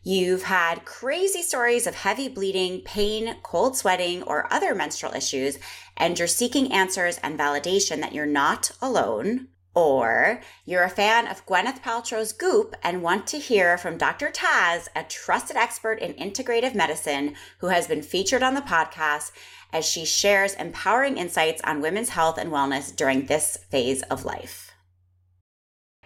[0.03, 5.57] You've had crazy stories of heavy bleeding, pain, cold sweating, or other menstrual issues,
[5.97, 9.47] and you're seeking answers and validation that you're not alone.
[9.75, 14.31] Or you're a fan of Gwyneth Paltrow's Goop and want to hear from Dr.
[14.31, 19.31] Taz, a trusted expert in integrative medicine who has been featured on the podcast
[19.73, 24.71] as she shares empowering insights on women's health and wellness during this phase of life.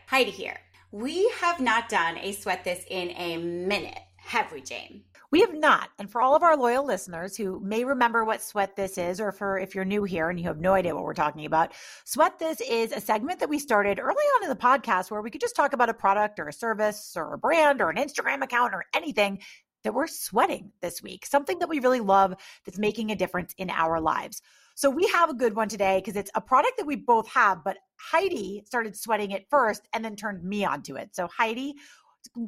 [0.07, 0.57] Heidi here.
[0.91, 5.03] We have not done a sweat this in a minute, have we, Jane?
[5.31, 5.89] We have not.
[5.99, 9.31] And for all of our loyal listeners who may remember what Sweat This is, or
[9.31, 12.39] for if you're new here and you have no idea what we're talking about, Sweat
[12.39, 15.41] This is a segment that we started early on in the podcast where we could
[15.41, 18.73] just talk about a product or a service or a brand or an Instagram account
[18.73, 19.39] or anything
[19.83, 22.33] that we're sweating this week, something that we really love
[22.65, 24.41] that's making a difference in our lives.
[24.75, 27.63] So we have a good one today because it's a product that we both have,
[27.63, 31.15] but Heidi started sweating it first and then turned me onto it.
[31.15, 31.75] So Heidi,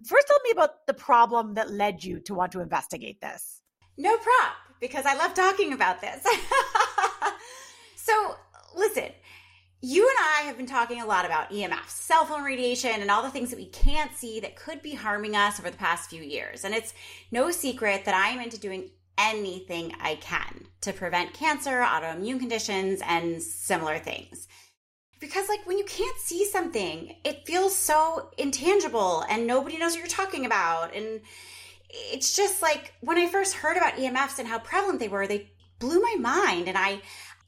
[0.05, 3.61] first tell me about the problem that led you to want to investigate this.
[3.97, 6.25] No prop, because I love talking about this.
[7.95, 8.35] so
[8.75, 9.09] listen,
[9.81, 13.23] you and I have been talking a lot about EMF, cell phone radiation, and all
[13.23, 16.21] the things that we can't see that could be harming us over the past few
[16.21, 16.63] years.
[16.63, 16.93] And it's
[17.31, 23.01] no secret that I am into doing anything I can to prevent cancer, autoimmune conditions,
[23.05, 24.47] and similar things.
[25.21, 29.99] Because, like, when you can't see something, it feels so intangible and nobody knows what
[29.99, 30.93] you're talking about.
[30.93, 31.21] And
[31.89, 35.49] it's just like when I first heard about EMFs and how prevalent they were, they
[35.79, 36.67] blew my mind.
[36.67, 37.01] And I,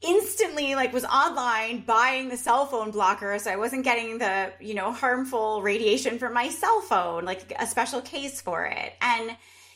[0.03, 4.73] instantly like was online buying the cell phone blocker so I wasn't getting the, you
[4.73, 8.93] know, harmful radiation from my cell phone, like a special case for it.
[9.01, 9.35] And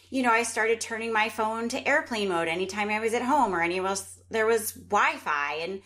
[0.10, 3.53] you know, I started turning my phone to airplane mode anytime I was at home
[3.53, 5.81] or any else there was Wi-Fi and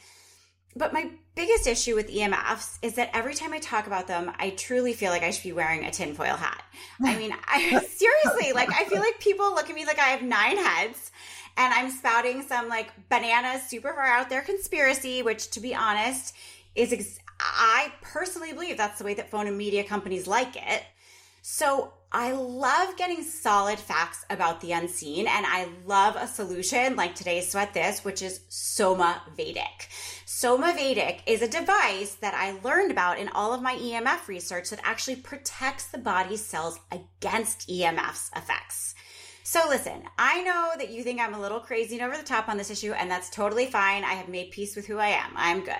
[0.75, 4.51] but my biggest issue with EMFs is that every time I talk about them, I
[4.51, 6.63] truly feel like I should be wearing a tinfoil hat.
[7.03, 10.21] I mean, I seriously, like, I feel like people look at me like I have
[10.21, 11.12] nine heads
[11.57, 16.36] and I'm spouting some like banana super far out there conspiracy, which to be honest
[16.75, 20.84] is, ex- I personally believe that's the way that phone and media companies like it.
[21.41, 27.15] So I love getting solid facts about the unseen, and I love a solution like
[27.15, 29.89] today's Sweat This, which is Soma Vedic.
[30.34, 34.80] Somavedic is a device that I learned about in all of my EMF research that
[34.82, 38.96] actually protects the body's cells against EMF's effects.
[39.43, 42.47] So listen, I know that you think I'm a little crazy and over the top
[42.47, 44.04] on this issue, and that's totally fine.
[44.04, 45.32] I have made peace with who I am.
[45.36, 45.73] I'm good.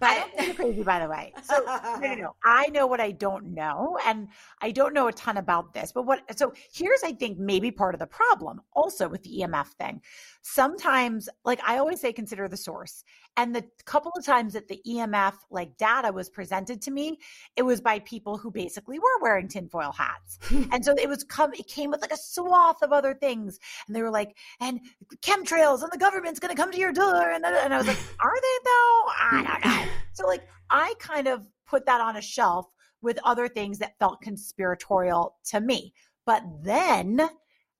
[0.00, 1.32] But I don't think you're crazy, by the way.
[1.44, 2.36] So no, no, no.
[2.44, 4.28] I know what I don't know, and
[4.60, 5.92] I don't know a ton about this.
[5.92, 6.22] But what?
[6.36, 10.00] So here's, I think, maybe part of the problem also with the EMF thing.
[10.42, 13.04] Sometimes, like I always say, consider the source.
[13.36, 17.20] And the couple of times that the EMF like data was presented to me,
[17.54, 20.40] it was by people who basically were wearing tinfoil hats.
[20.72, 23.58] and so it was come, it came with like a swath of other things.
[23.86, 24.80] And they were like, and
[25.22, 27.30] chemtrails and the government's going to come to your door.
[27.30, 29.04] And, and I was like, are they though?
[29.20, 29.92] I don't know.
[30.12, 32.66] So like I kind of put that on a shelf
[33.02, 35.92] with other things that felt conspiratorial to me.
[36.26, 37.28] But then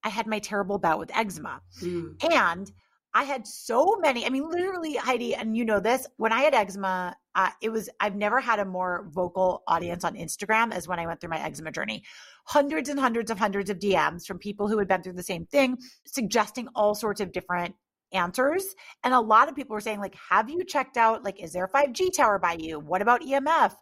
[0.05, 1.61] I had my terrible bout with eczema.
[1.83, 2.33] Mm.
[2.33, 2.71] And
[3.15, 4.25] I had so many.
[4.25, 6.07] I mean, literally, Heidi, and you know this.
[6.19, 10.17] When I had eczema, uh, it was I've never had a more vocal audience on
[10.17, 12.03] Instagram as when I went through my eczema journey.
[12.47, 15.47] Hundreds and hundreds of hundreds of DMs from people who had been through the same
[15.47, 17.77] thing, suggesting all sorts of different
[18.13, 18.75] answers.
[19.05, 21.23] And a lot of people were saying, like, have you checked out?
[21.23, 22.81] Like, is there a 5G tower by you?
[22.81, 23.73] What about EMF?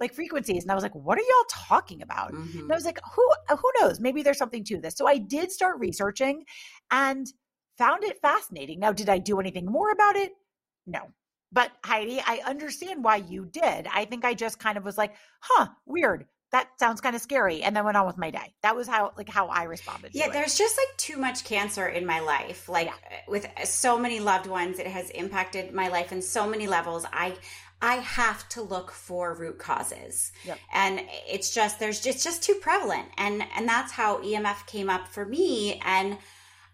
[0.00, 0.62] Like frequencies.
[0.62, 2.32] And I was like, what are y'all talking about?
[2.32, 2.60] Mm-hmm.
[2.60, 4.00] And I was like, who who knows?
[4.00, 4.94] Maybe there's something to this.
[4.96, 6.44] So I did start researching
[6.90, 7.26] and
[7.76, 8.80] found it fascinating.
[8.80, 10.32] Now, did I do anything more about it?
[10.86, 11.10] No.
[11.52, 13.86] But Heidi, I understand why you did.
[13.92, 16.26] I think I just kind of was like, huh, weird.
[16.50, 17.62] That sounds kind of scary.
[17.62, 18.54] And then went on with my day.
[18.62, 20.10] That was how like how I responded.
[20.14, 22.68] Yeah, there's just like too much cancer in my life.
[22.68, 22.94] Like yeah.
[23.10, 26.66] Eh, with eh, so many loved ones, it has impacted my life in so many
[26.66, 27.06] levels.
[27.10, 27.36] I
[27.80, 30.30] I have to look for root causes.
[30.44, 30.58] Yep.
[30.74, 33.08] And eh, it's just there's it's just too prevalent.
[33.16, 35.80] And and that's how EMF came up for me.
[35.82, 36.18] And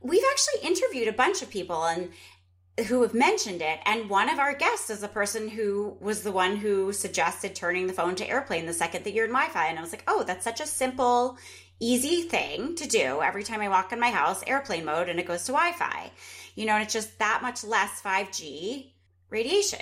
[0.01, 2.11] we've actually interviewed a bunch of people and
[2.87, 6.33] who have mentioned it and one of our guests is the person who was the
[6.33, 9.79] one who suggested turning the phone to airplane the second that you're in wi-fi and
[9.79, 11.37] i was like oh that's such a simple
[11.81, 15.27] easy thing to do every time i walk in my house airplane mode and it
[15.27, 16.11] goes to wi-fi
[16.55, 18.93] you know and it's just that much less 5g
[19.31, 19.81] radiation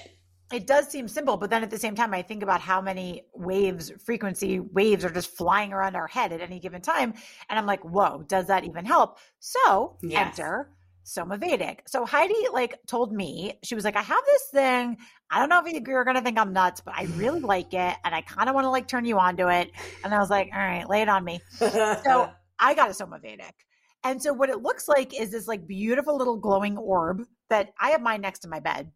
[0.52, 3.24] it does seem simple, but then at the same time, I think about how many
[3.34, 7.14] waves, frequency waves are just flying around our head at any given time.
[7.48, 9.18] And I'm like, whoa, does that even help?
[9.40, 10.38] So yes.
[10.38, 10.70] enter
[11.06, 11.80] Somavedic.
[11.86, 14.96] So Heidi like told me, she was like, I have this thing.
[15.30, 17.96] I don't know if you're going to think I'm nuts, but I really like it.
[18.04, 19.70] And I kind of want to like turn you on to it.
[20.04, 21.40] And I was like, all right, lay it on me.
[21.58, 23.52] so I got a Somavedic.
[24.04, 27.90] And so what it looks like is this like beautiful little glowing orb that I
[27.90, 28.90] have mine next to my bed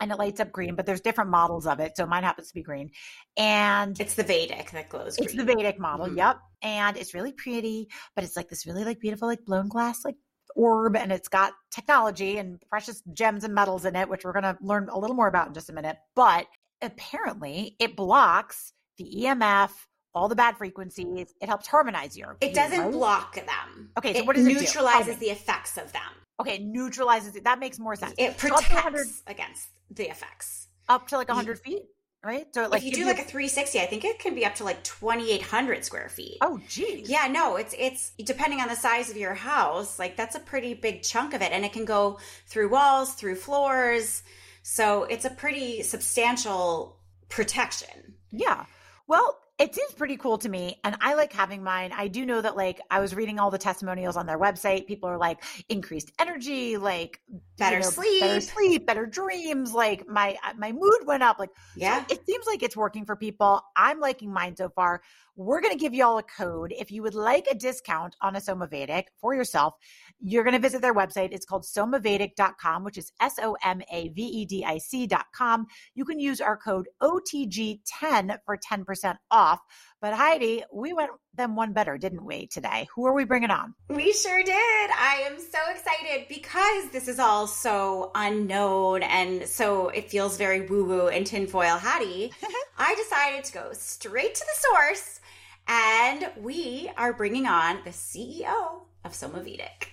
[0.00, 1.96] and it lights up green, but there's different models of it.
[1.96, 2.90] So mine happens to be green.
[3.36, 6.06] And it's the Vedic that glows It's the Vedic model.
[6.06, 6.18] Mm-hmm.
[6.18, 6.38] Yep.
[6.62, 10.16] And it's really pretty, but it's like this really like beautiful, like blown glass, like
[10.56, 10.96] orb.
[10.96, 14.56] And it's got technology and precious gems and metals in it, which we're going to
[14.60, 15.96] learn a little more about in just a minute.
[16.14, 16.46] But
[16.82, 19.70] apparently it blocks the EMF
[20.14, 21.34] all the bad frequencies.
[21.40, 22.36] It helps harmonize your.
[22.40, 22.92] It doesn't right?
[22.92, 23.90] block them.
[23.98, 26.02] Okay, so it what does it neutralizes the effects of them.
[26.40, 27.44] Okay, neutralizes it.
[27.44, 28.14] That makes more sense.
[28.18, 30.68] It protects so against the effects.
[30.88, 31.82] Up to like 100 feet,
[32.24, 32.46] right?
[32.54, 34.64] So like if you do like a 360, I think it can be up to
[34.64, 36.38] like 2,800 square feet.
[36.40, 37.08] Oh, geez.
[37.08, 39.98] Yeah, no, it's it's depending on the size of your house.
[39.98, 43.36] Like that's a pretty big chunk of it, and it can go through walls, through
[43.36, 44.22] floors.
[44.62, 48.14] So it's a pretty substantial protection.
[48.30, 48.66] Yeah.
[49.06, 51.92] Well, it seems pretty cool to me and i like having mine.
[51.94, 54.86] I do know that like i was reading all the testimonials on their website.
[54.86, 57.20] People are like increased energy like
[57.58, 61.38] better you know, sleep better sleep better dreams like my uh, my mood went up
[61.38, 62.04] like yeah.
[62.06, 63.62] so it seems like it's working for people.
[63.76, 65.02] I'm liking mine so far.
[65.36, 66.74] We're going to give you all a code.
[66.76, 69.74] If you would like a discount on a somavedic for yourself
[70.20, 71.32] you're going to visit their website.
[71.32, 75.66] It's called somavedic.com, which is S O M A V E D I C.com.
[75.94, 79.60] You can use our code OTG10 for 10% off.
[80.00, 82.88] But Heidi, we went them one better, didn't we, today?
[82.94, 83.74] Who are we bringing on?
[83.88, 84.54] We sure did.
[84.54, 90.62] I am so excited because this is all so unknown and so it feels very
[90.62, 92.32] woo woo and tinfoil hatty.
[92.78, 95.20] I decided to go straight to the source
[95.68, 99.88] and we are bringing on the CEO of Somavedic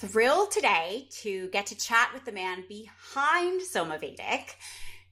[0.00, 4.54] thrilled today to get to chat with the man behind Somavedic.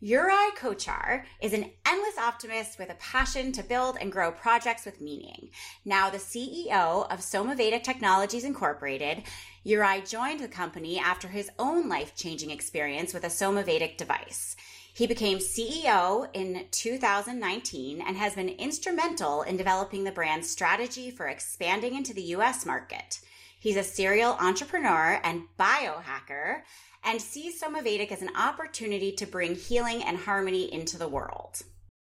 [0.01, 5.03] Uri Kočar is an endless optimist with a passion to build and grow projects with
[5.03, 5.51] meaning.
[5.85, 9.24] Now the CEO of Somavedic Technologies Incorporated,
[9.62, 14.57] Uri joined the company after his own life-changing experience with a Somavedic device.
[14.94, 21.27] He became CEO in 2019 and has been instrumental in developing the brand's strategy for
[21.27, 23.20] expanding into the US market.
[23.59, 26.62] He's a serial entrepreneur and biohacker
[27.05, 31.61] and sees Somavedic as an opportunity to bring healing and harmony into the world.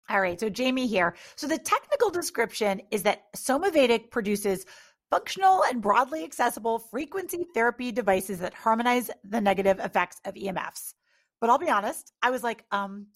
[0.09, 1.15] All right, so Jamie here.
[1.37, 4.65] So the technical description is that Somavedic produces
[5.11, 10.95] functional and broadly accessible frequency therapy devices that harmonize the negative effects of EMFs.
[11.39, 13.09] But I'll be honest, I was like, um,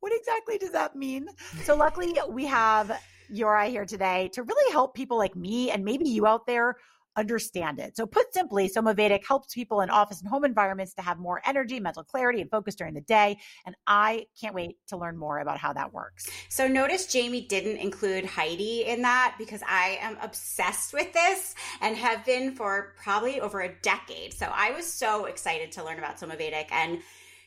[0.00, 1.28] what exactly does that mean?
[1.62, 6.08] So luckily we have Uri here today to really help people like me and maybe
[6.08, 6.76] you out there
[7.16, 7.96] understand it.
[7.96, 11.80] So, put simply, Somavedic helps people in office and home environments to have more energy,
[11.80, 13.38] mental clarity, and focus during the day.
[13.64, 16.28] And I can't wait to learn more about how that works.
[16.48, 21.96] So, notice Jamie didn't include Heidi in that because I am obsessed with this and
[21.96, 24.34] have been for probably over a decade.
[24.34, 27.00] So, I was so excited to learn about Somavedic and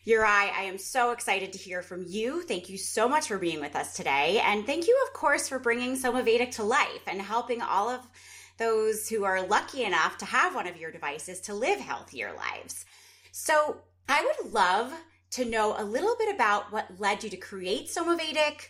[0.05, 2.41] Uri, I am so excited to hear from you.
[2.41, 4.41] Thank you so much for being with us today.
[4.43, 8.08] And thank you, of course, for bringing Somavedic to life and helping all of
[8.60, 12.86] those who are lucky enough to have one of your devices to live healthier lives.
[13.32, 14.93] So I would love
[15.32, 18.69] to know a little bit about what led you to create Somavedic,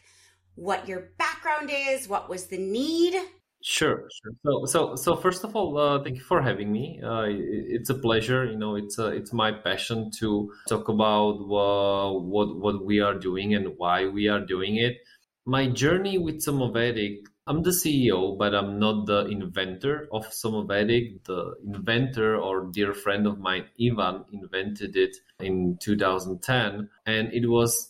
[0.55, 3.15] what your background is, what was the need.
[3.61, 4.31] Sure, sure.
[4.45, 7.01] So, so, so first of all, uh, thank you for having me.
[7.03, 8.45] Uh, it's a pleasure.
[8.45, 13.15] You know, it's a, it's my passion to talk about uh, what what we are
[13.15, 14.97] doing and why we are doing it.
[15.45, 21.23] My journey with Somavedic I'm the CEO, but I'm not the inventor of Somavedic.
[21.23, 27.89] The inventor or dear friend of mine, Ivan, invented it in 2010, and it was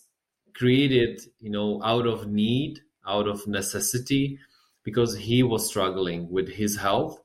[0.55, 4.39] created, you know, out of need, out of necessity,
[4.85, 7.21] because he was struggling with his health.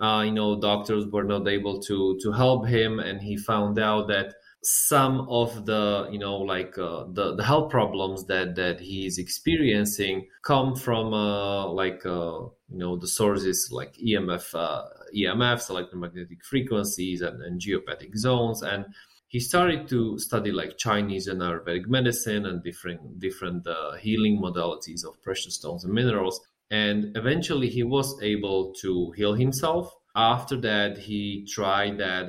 [0.00, 4.08] Uh, you know, doctors were not able to to help him, and he found out
[4.08, 9.16] that some of the you know like uh, the the health problems that that he's
[9.16, 14.82] experiencing come from uh, like uh, you know the sources like EMF uh,
[15.16, 18.62] EMFs electromagnetic frequencies and, and geopathic zones.
[18.62, 18.84] And
[19.28, 25.06] he started to study like Chinese and Ayurvedic medicine and different different uh, healing modalities
[25.06, 26.40] of precious stones and minerals.
[26.70, 32.28] And eventually he was able to heal himself after that he tried that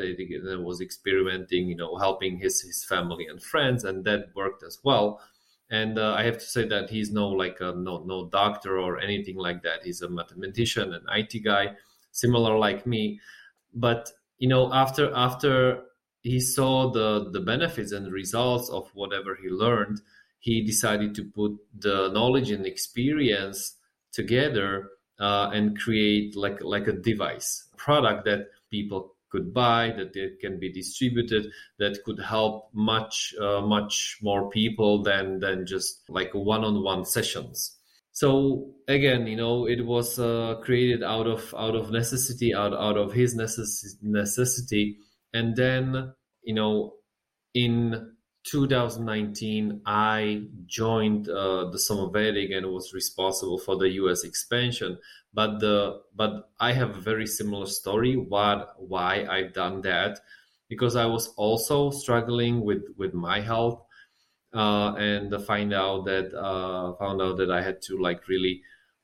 [0.64, 5.20] was experimenting you know helping his his family and friends and that worked as well.
[5.70, 9.00] And uh, i have to say that he's no like a no no doctor or
[9.00, 9.84] anything like that.
[9.84, 11.74] He's a mathematician and it guy
[12.12, 13.20] similar like me.
[13.74, 15.84] But you know after after
[16.22, 20.02] he saw the the benefits and results of whatever he learned
[20.40, 23.78] he decided to put the knowledge and experience
[24.12, 24.90] together
[25.22, 30.60] uh, and create like like a device product that people could buy that it can
[30.60, 37.06] be distributed that could help much uh, much more people than than just like one-on-one
[37.06, 37.78] sessions.
[38.12, 42.98] So again you know it was uh, created out of out of necessity out out
[42.98, 44.98] of his necess- necessity.
[45.34, 46.96] And then you know
[47.54, 54.98] in 2019, I joined uh, the Somavedic and was responsible for the US expansion.
[55.34, 58.18] But the but I have a very similar story.
[58.18, 60.20] What why I've done that?
[60.70, 63.82] Because I was also struggling with with my health,
[64.54, 68.62] uh, and find out that uh, found out that I had to like really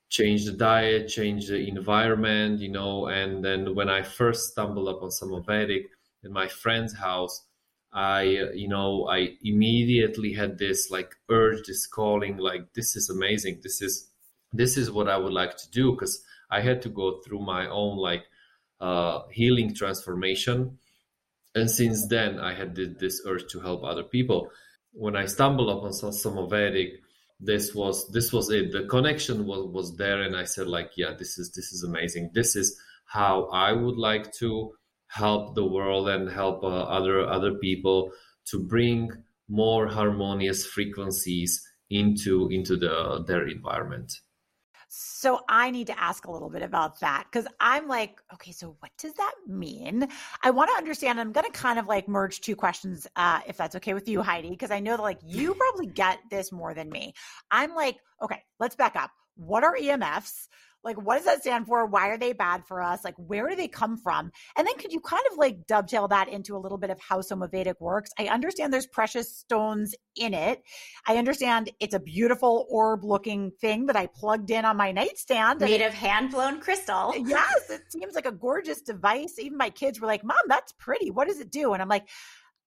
[0.09, 3.07] change the diet, change the environment, you know.
[3.07, 5.85] And then when I first stumbled upon Somavedic
[6.23, 7.43] in my friend's house
[7.97, 8.21] I,
[8.53, 13.61] you know, I immediately had this like urge, this calling, like this is amazing.
[13.63, 14.07] This is
[14.53, 17.67] this is what I would like to do because I had to go through my
[17.67, 18.25] own like
[18.79, 20.77] uh, healing transformation,
[21.55, 24.51] and since then I had this urge to help other people.
[24.91, 26.99] When I stumbled upon Somavedic,
[27.39, 28.73] this was this was it.
[28.73, 32.29] The connection was was there, and I said like, yeah, this is this is amazing.
[32.35, 34.73] This is how I would like to
[35.07, 38.11] help the world and help uh, other other people
[38.45, 39.09] to bring
[39.49, 44.11] more harmonious frequencies into into the their environment
[44.89, 48.77] so I need to ask a little bit about that because I'm like, okay, so
[48.79, 50.07] what does that mean?
[50.41, 51.19] I want to understand.
[51.19, 54.21] I'm going to kind of like merge two questions, uh, if that's okay with you,
[54.21, 57.13] Heidi, because I know that like you probably get this more than me.
[57.51, 59.11] I'm like, okay, let's back up.
[59.35, 60.47] What are EMFs?
[60.87, 61.85] Like, what does that stand for?
[61.85, 63.03] Why are they bad for us?
[63.03, 64.31] Like, where do they come from?
[64.57, 67.19] And then could you kind of like dovetail that into a little bit of how
[67.19, 68.09] Somavedic works?
[68.17, 70.63] I understand there's precious stones in it.
[71.05, 75.59] I understand it's a beautiful orb looking thing that I plugged in on my nightstand.
[75.59, 77.13] Made of hand blown crystal.
[77.27, 79.37] Yes, it seems like a gorgeous device.
[79.37, 81.11] Even my kids were like, Mom, that's pretty.
[81.11, 81.73] What does it do?
[81.73, 82.07] And I'm like,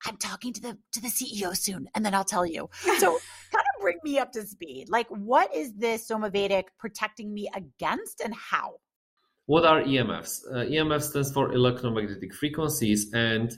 [0.05, 2.68] I'm talking to the to the CEO soon, and then I'll tell you.
[2.83, 2.91] So
[3.53, 4.89] kind of bring me up to speed.
[4.89, 8.74] Like, what is this Somavedic protecting me against, and how?
[9.47, 10.41] What are EMFs?
[10.51, 13.51] Uh, EMF stands for electromagnetic frequencies, and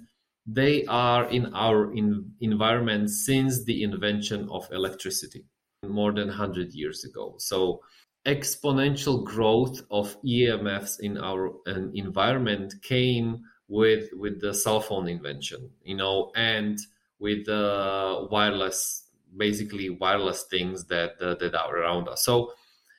[0.46, 5.44] they are in our in environment since the invention of electricity,
[5.86, 7.34] more than 100 years ago.
[7.38, 7.80] So
[8.26, 11.52] exponential growth of EMFs in our
[11.94, 16.78] environment came with with the cell phone invention, you know, and
[17.18, 19.01] with the wireless,
[19.36, 22.24] basically wireless things that that are around us.
[22.24, 22.52] So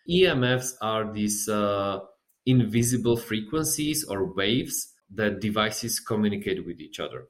[0.10, 2.00] EMFs are these uh,
[2.46, 7.26] invisible frequencies or waves that devices communicate with each other.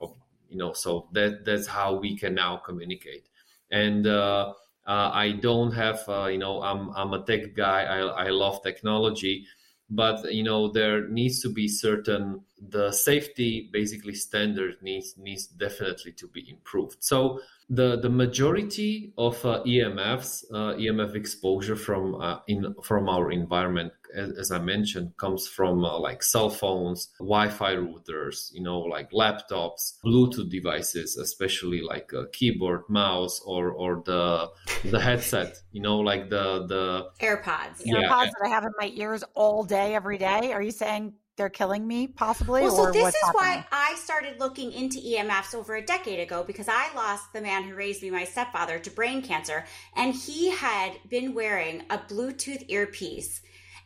[0.49, 3.27] You know, so that that's how we can now communicate.
[3.71, 4.53] And uh,
[4.85, 7.83] uh, I don't have, uh, you know, I'm I'm a tech guy.
[7.83, 9.47] I I love technology,
[9.89, 16.11] but you know there needs to be certain the safety basically standard needs needs definitely
[16.11, 17.39] to be improved so
[17.69, 23.93] the the majority of uh, EMFs uh, EMF exposure from uh, in from our environment
[24.13, 29.11] as, as I mentioned comes from uh, like cell phones Wi-Fi routers you know like
[29.11, 34.49] laptops Bluetooth devices especially like a keyboard mouse or or the
[34.85, 37.95] the headset you know like the the AirPods yeah.
[37.95, 41.49] AirPods that I have in my ears all day every day are you saying they're
[41.49, 43.33] killing me possibly well so this is happening?
[43.33, 47.63] why i started looking into emfs over a decade ago because i lost the man
[47.63, 49.65] who raised me my stepfather to brain cancer
[49.95, 53.41] and he had been wearing a bluetooth earpiece.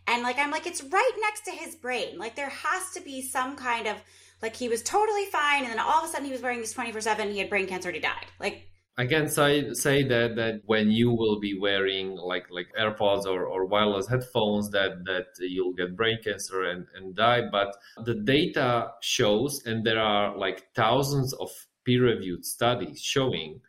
[0.08, 2.18] And like i'm like it's right next to his brain.
[2.18, 3.98] Like there has to be some kind of
[4.42, 6.74] like he was totally fine and then all of a sudden he was wearing these
[6.74, 8.26] 24 7 he had brain cancer and he died.
[8.40, 8.67] Like
[9.00, 13.46] I can say say that that when you will be wearing like like AirPods or,
[13.46, 17.44] or wireless headphones that that you'll get brain cancer and, and die.
[17.52, 21.52] But the data shows, and there are like thousands of
[21.86, 23.62] peer-reviewed studies showing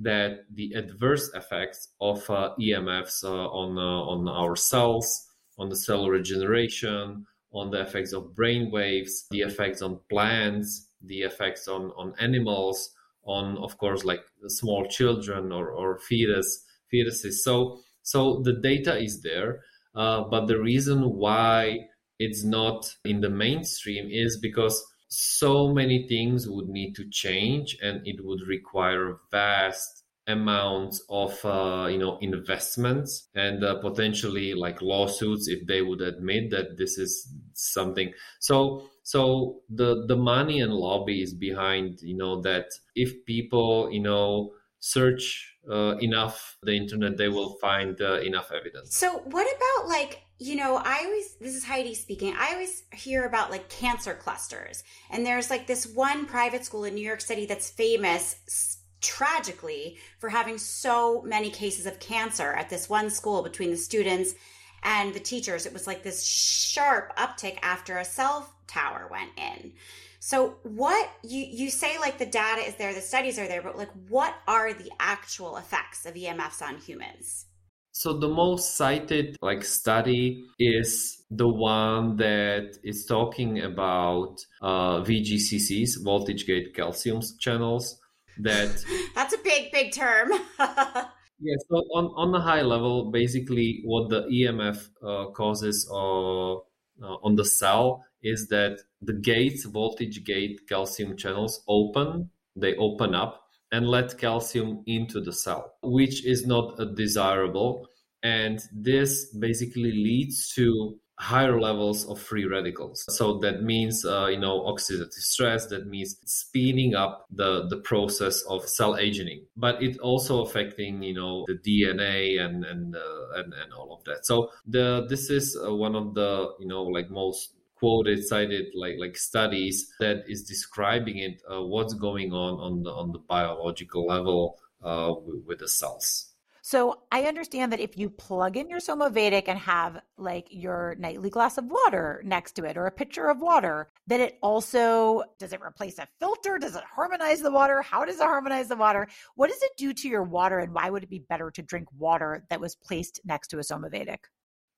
[0.00, 5.28] that the adverse effects of uh, EMFs uh, on uh, on our cells,
[5.58, 11.20] on the cell regeneration, on the effects of brain waves, the effects on plants, the
[11.20, 12.90] effects on on animals
[13.24, 17.34] on of course like small children or, or fetus fetuses.
[17.42, 19.60] So so the data is there
[19.94, 21.78] uh, but the reason why
[22.18, 28.00] it's not in the mainstream is because so many things would need to change and
[28.06, 35.48] it would require vast amounts of uh, you know investments and uh, potentially like lawsuits
[35.48, 38.12] if they would admit that this is something.
[38.40, 44.00] So so the the money and lobby is behind you know that if people you
[44.00, 48.96] know search uh, enough the internet they will find uh, enough evidence.
[48.96, 53.26] So what about like you know i always this is heidi speaking i always hear
[53.26, 54.82] about like cancer clusters.
[55.10, 60.30] And there's like this one private school in new york city that's famous tragically for
[60.30, 64.34] having so many cases of cancer at this one school between the students
[64.82, 65.66] and the teachers.
[65.66, 69.72] It was like this sharp uptick after a cell tower went in.
[70.18, 73.76] So what you you say like the data is there, the studies are there, but
[73.76, 77.46] like what are the actual effects of EMFs on humans?
[77.90, 86.02] So the most cited like study is the one that is talking about uh, VGCCs,
[86.02, 87.98] voltage gate calcium channels.
[88.38, 88.82] That
[89.14, 90.30] that's a big big term.
[91.42, 91.56] yeah.
[91.68, 96.58] So on on the high level, basically, what the EMF uh, causes uh, uh,
[97.00, 102.30] on the cell is that the gates, voltage gate calcium channels open.
[102.54, 107.88] They open up and let calcium into the cell, which is not desirable.
[108.22, 113.04] And this basically leads to higher levels of free radicals.
[113.16, 115.66] So that means, uh, you know, oxidative stress.
[115.66, 119.46] That means speeding up the the process of cell aging.
[119.56, 124.04] But it also affecting, you know, the DNA and and uh, and, and all of
[124.04, 124.26] that.
[124.26, 128.96] So the this is uh, one of the you know like most quoted cited like
[128.98, 134.06] like studies that is describing it uh, what's going on on the on the biological
[134.06, 136.31] level uh, with, with the cells
[136.64, 141.28] so I understand that if you plug in your Somavedic and have like your nightly
[141.28, 145.52] glass of water next to it or a pitcher of water, that it also does
[145.52, 146.58] it replace a filter?
[146.58, 147.82] Does it harmonize the water?
[147.82, 149.08] How does it harmonize the water?
[149.34, 151.88] What does it do to your water and why would it be better to drink
[151.98, 154.18] water that was placed next to a Somavedic?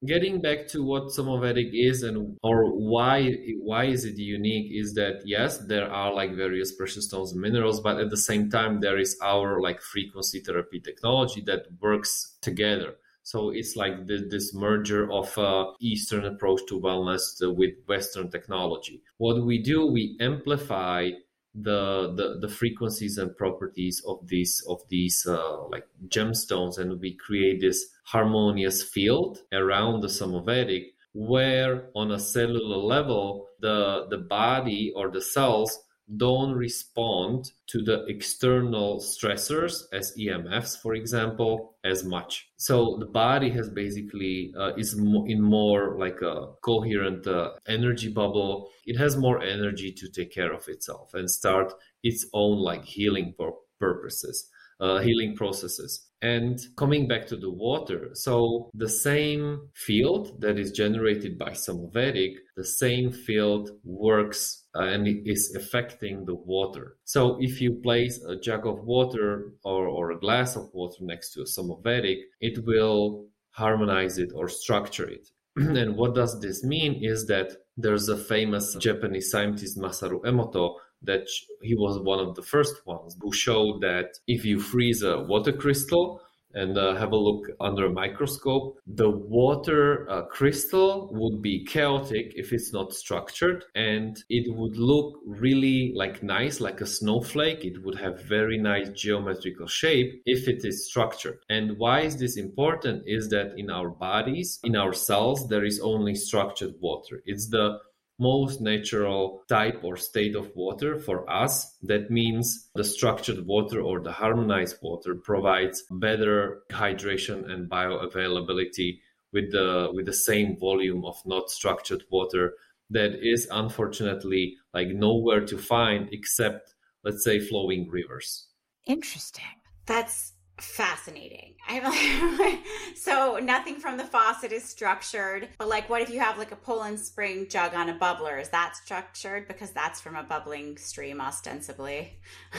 [0.06, 5.22] Getting back to what Somavedic is and or why why is it unique is that
[5.24, 8.98] yes there are like various precious stones and minerals but at the same time there
[8.98, 12.96] is our like frequency therapy technology that works together.
[13.26, 19.00] So it's like this, this merger of uh, eastern approach to wellness with western technology.
[19.16, 21.10] What we do we amplify
[21.54, 27.14] the, the the frequencies and properties of these of these uh, like gemstones and we
[27.14, 34.92] create this harmonious field around the Somavedic where on a cellular level the the body
[34.96, 35.78] or the cells
[36.16, 42.48] don't respond to the external stressors as EMFs, for example, as much.
[42.56, 48.70] So the body has basically uh, is in more like a coherent uh, energy bubble.
[48.86, 53.34] It has more energy to take care of itself and start its own like healing
[53.38, 54.48] pur- purposes,
[54.80, 56.08] uh, healing processes.
[56.22, 62.36] And coming back to the water, so the same field that is generated by Somavedic,
[62.56, 66.96] the same field works uh, and is affecting the water.
[67.04, 71.34] So if you place a jug of water or, or a glass of water next
[71.34, 75.28] to a Somavedic, it will harmonize it or structure it.
[75.56, 80.76] and what does this mean is that there's a famous Japanese scientist Masaru Emoto
[81.06, 81.26] that
[81.62, 85.52] he was one of the first ones who showed that if you freeze a water
[85.52, 86.20] crystal
[86.54, 92.32] and uh, have a look under a microscope, the water uh, crystal would be chaotic
[92.36, 97.64] if it's not structured, and it would look really like nice, like a snowflake.
[97.64, 101.38] It would have very nice geometrical shape if it is structured.
[101.48, 103.02] And why is this important?
[103.06, 107.22] Is that in our bodies, in our cells, there is only structured water.
[107.26, 107.80] It's the
[108.18, 111.76] most natural type or state of water for us.
[111.82, 118.98] That means the structured water or the harmonized water provides better hydration and bioavailability
[119.32, 122.54] with the with the same volume of not structured water
[122.90, 128.48] that is unfortunately like nowhere to find except let's say flowing rivers.
[128.86, 129.44] Interesting.
[129.86, 131.54] That's fascinating.
[131.68, 132.60] I'm like,
[132.96, 136.56] so nothing from the faucet is structured, but like, what if you have like a
[136.56, 138.40] Poland Spring jug on a bubbler?
[138.40, 142.18] Is that structured because that's from a bubbling stream, ostensibly?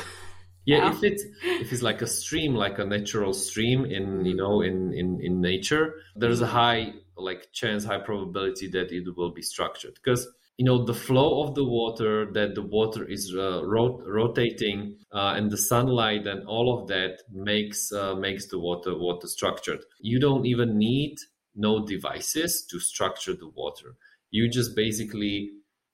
[0.65, 0.97] Yeah, no?
[0.97, 4.37] if it's if it's like a stream, like a natural stream in you mm-hmm.
[4.37, 6.53] know in in in nature, there's a mm-hmm.
[6.53, 10.27] high like chance, high probability that it will be structured because
[10.57, 15.33] you know the flow of the water that the water is uh, rot- rotating uh,
[15.35, 19.81] and the sunlight and all of that makes uh, makes the water water structured.
[19.99, 21.17] You don't even need
[21.55, 23.95] no devices to structure the water.
[24.31, 25.51] You just basically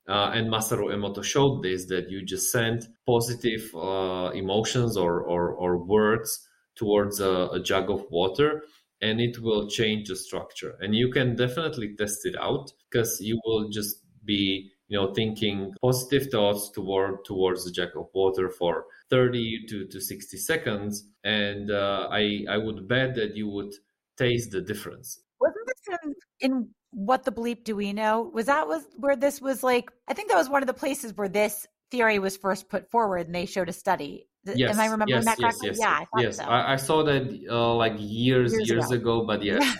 [0.07, 5.53] uh, and Masaru Emoto showed this that you just send positive uh, emotions or, or,
[5.53, 8.63] or words towards a, a jug of water
[9.01, 10.75] and it will change the structure.
[10.79, 15.73] And you can definitely test it out because you will just be you know thinking
[15.81, 21.05] positive thoughts toward towards the jug of water for 30 to, to 60 seconds.
[21.23, 23.73] And uh, i i would bet that you would
[24.17, 25.19] taste the difference.
[25.39, 28.29] Wasn't this in, in what the bleep do we know?
[28.33, 31.15] Was that was where this was like i think that was one of the places
[31.15, 34.27] where this theory was first put forward and they showed a study.
[34.43, 35.67] Yes, am i remembering yes, that yes, correctly?
[35.67, 36.37] yes, yeah I yes.
[36.37, 36.43] so.
[36.43, 39.19] I, I, saw that uh, like years years, years ago.
[39.19, 39.27] ago.
[39.27, 39.77] but yes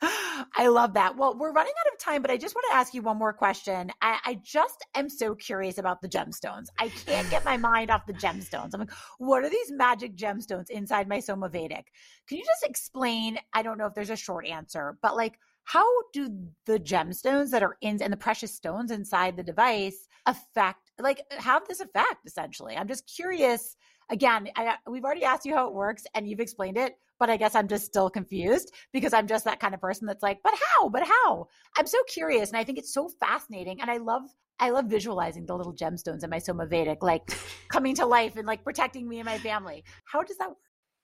[0.02, 1.16] I love that.
[1.16, 3.32] Well, we're running out of time, but I just want to ask you one more
[3.32, 3.90] question.
[4.00, 6.66] I, I, just am so curious about the gemstones.
[6.78, 8.70] I can't get my mind off the gemstones.
[8.74, 11.82] I'm like, what are these magic gemstones inside my Somavedic?
[12.28, 13.38] Can you just explain?
[13.52, 16.30] I don't know if there's a short answer, but like, how do
[16.64, 21.66] the gemstones that are in and the precious stones inside the device affect, like, have
[21.66, 22.76] this effect essentially?
[22.76, 23.76] I'm just curious.
[24.10, 27.36] Again, I, we've already asked you how it works and you've explained it, but I
[27.36, 30.54] guess I'm just still confused because I'm just that kind of person that's like, but
[30.54, 30.88] how?
[30.88, 31.48] But how?
[31.76, 32.48] I'm so curious.
[32.50, 33.80] And I think it's so fascinating.
[33.80, 34.22] And I love
[34.60, 37.30] I love visualizing the little gemstones in my Somavedic, like
[37.68, 39.84] coming to life and like protecting me and my family.
[40.04, 40.58] How does that work?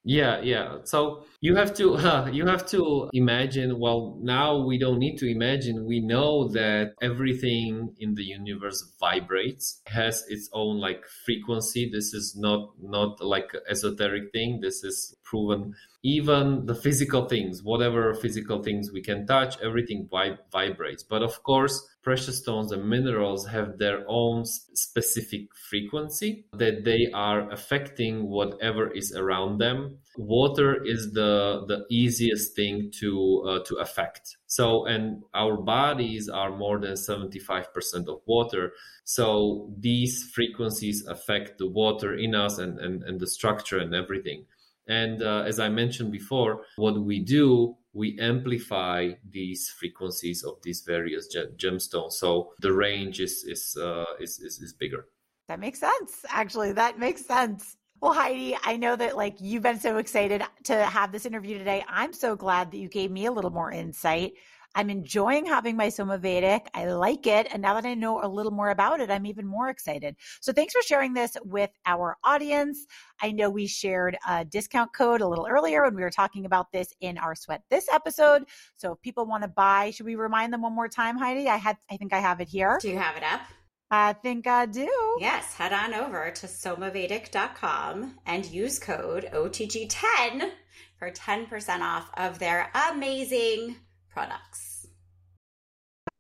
[0.06, 0.78] Yeah, yeah.
[0.84, 3.78] So you have to uh, you have to imagine.
[3.80, 5.86] Well, now we don't need to imagine.
[5.86, 11.88] We know that everything in the universe vibrates, has its own like frequency.
[11.90, 14.60] This is not not like esoteric thing.
[14.60, 15.74] This is proven
[16.04, 21.02] even the physical things, whatever physical things we can touch, everything vib- vibrates.
[21.02, 27.50] But of course, precious stones and minerals have their own specific frequency that they are
[27.50, 29.96] affecting whatever is around them.
[30.18, 33.10] Water is the the easiest thing to
[33.48, 34.36] uh, to affect.
[34.46, 38.72] So, and our bodies are more than 75% of water.
[39.02, 44.44] So these frequencies affect the water in us and, and, and the structure and everything.
[44.86, 50.82] And uh, as I mentioned before, what we do, we amplify these frequencies of these
[50.82, 52.12] various gemstones.
[52.12, 55.06] So the range is is, uh, is is is bigger.
[55.48, 56.24] That makes sense.
[56.28, 57.76] Actually, that makes sense.
[58.00, 61.84] Well, Heidi, I know that like you've been so excited to have this interview today.
[61.88, 64.32] I'm so glad that you gave me a little more insight
[64.74, 66.66] I'm enjoying having my Somavedic.
[66.74, 67.48] I like it.
[67.52, 70.16] And now that I know a little more about it, I'm even more excited.
[70.40, 72.86] So thanks for sharing this with our audience.
[73.22, 76.72] I know we shared a discount code a little earlier when we were talking about
[76.72, 78.44] this in our Sweat This episode.
[78.74, 81.48] So if people want to buy, should we remind them one more time, Heidi?
[81.48, 82.78] I had, I think I have it here.
[82.80, 83.42] Do you have it up?
[83.90, 84.88] I think I do.
[85.20, 90.50] Yes, head on over to somavedic.com and use code OTG10
[90.98, 93.76] for 10% off of their amazing
[94.14, 94.86] products.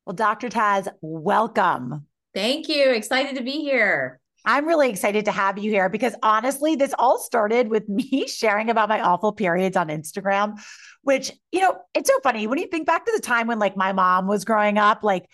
[0.04, 0.50] Well, Dr.
[0.50, 2.06] Taz, welcome.
[2.34, 2.90] Thank you.
[2.90, 4.20] Excited to be here.
[4.44, 8.68] I'm really excited to have you here because honestly, this all started with me sharing
[8.68, 10.60] about my awful periods on Instagram,
[11.02, 13.76] which, you know, it's so funny when you think back to the time when like
[13.76, 15.24] my mom was growing up, like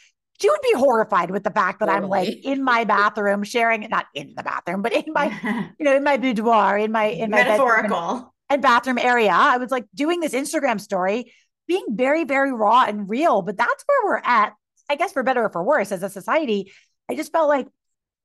[0.40, 2.04] she would be horrified with the fact that totally.
[2.04, 5.84] I'm like in my bathroom sharing, it, not in the bathroom, but in my, you
[5.84, 9.32] know, in my boudoir, in my, in my metaphorical and bathroom area.
[9.32, 11.32] I was like doing this Instagram story
[11.70, 13.42] being very, very raw and real.
[13.42, 14.54] But that's where we're at,
[14.88, 16.72] I guess, for better or for worse as a society.
[17.08, 17.68] I just felt like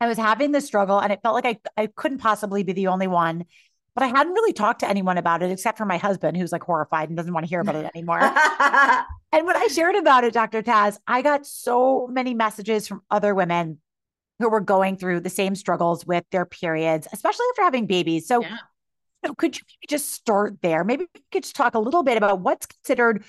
[0.01, 2.87] I was having this struggle and it felt like I, I couldn't possibly be the
[2.87, 3.45] only one.
[3.93, 6.63] But I hadn't really talked to anyone about it except for my husband, who's like
[6.63, 8.19] horrified and doesn't want to hear about it anymore.
[8.19, 10.63] and when I shared about it, Dr.
[10.63, 13.77] Taz, I got so many messages from other women
[14.39, 18.27] who were going through the same struggles with their periods, especially after having babies.
[18.27, 18.57] So yeah
[19.33, 20.83] could you maybe just start there?
[20.83, 23.23] Maybe we could just talk a little bit about what's considered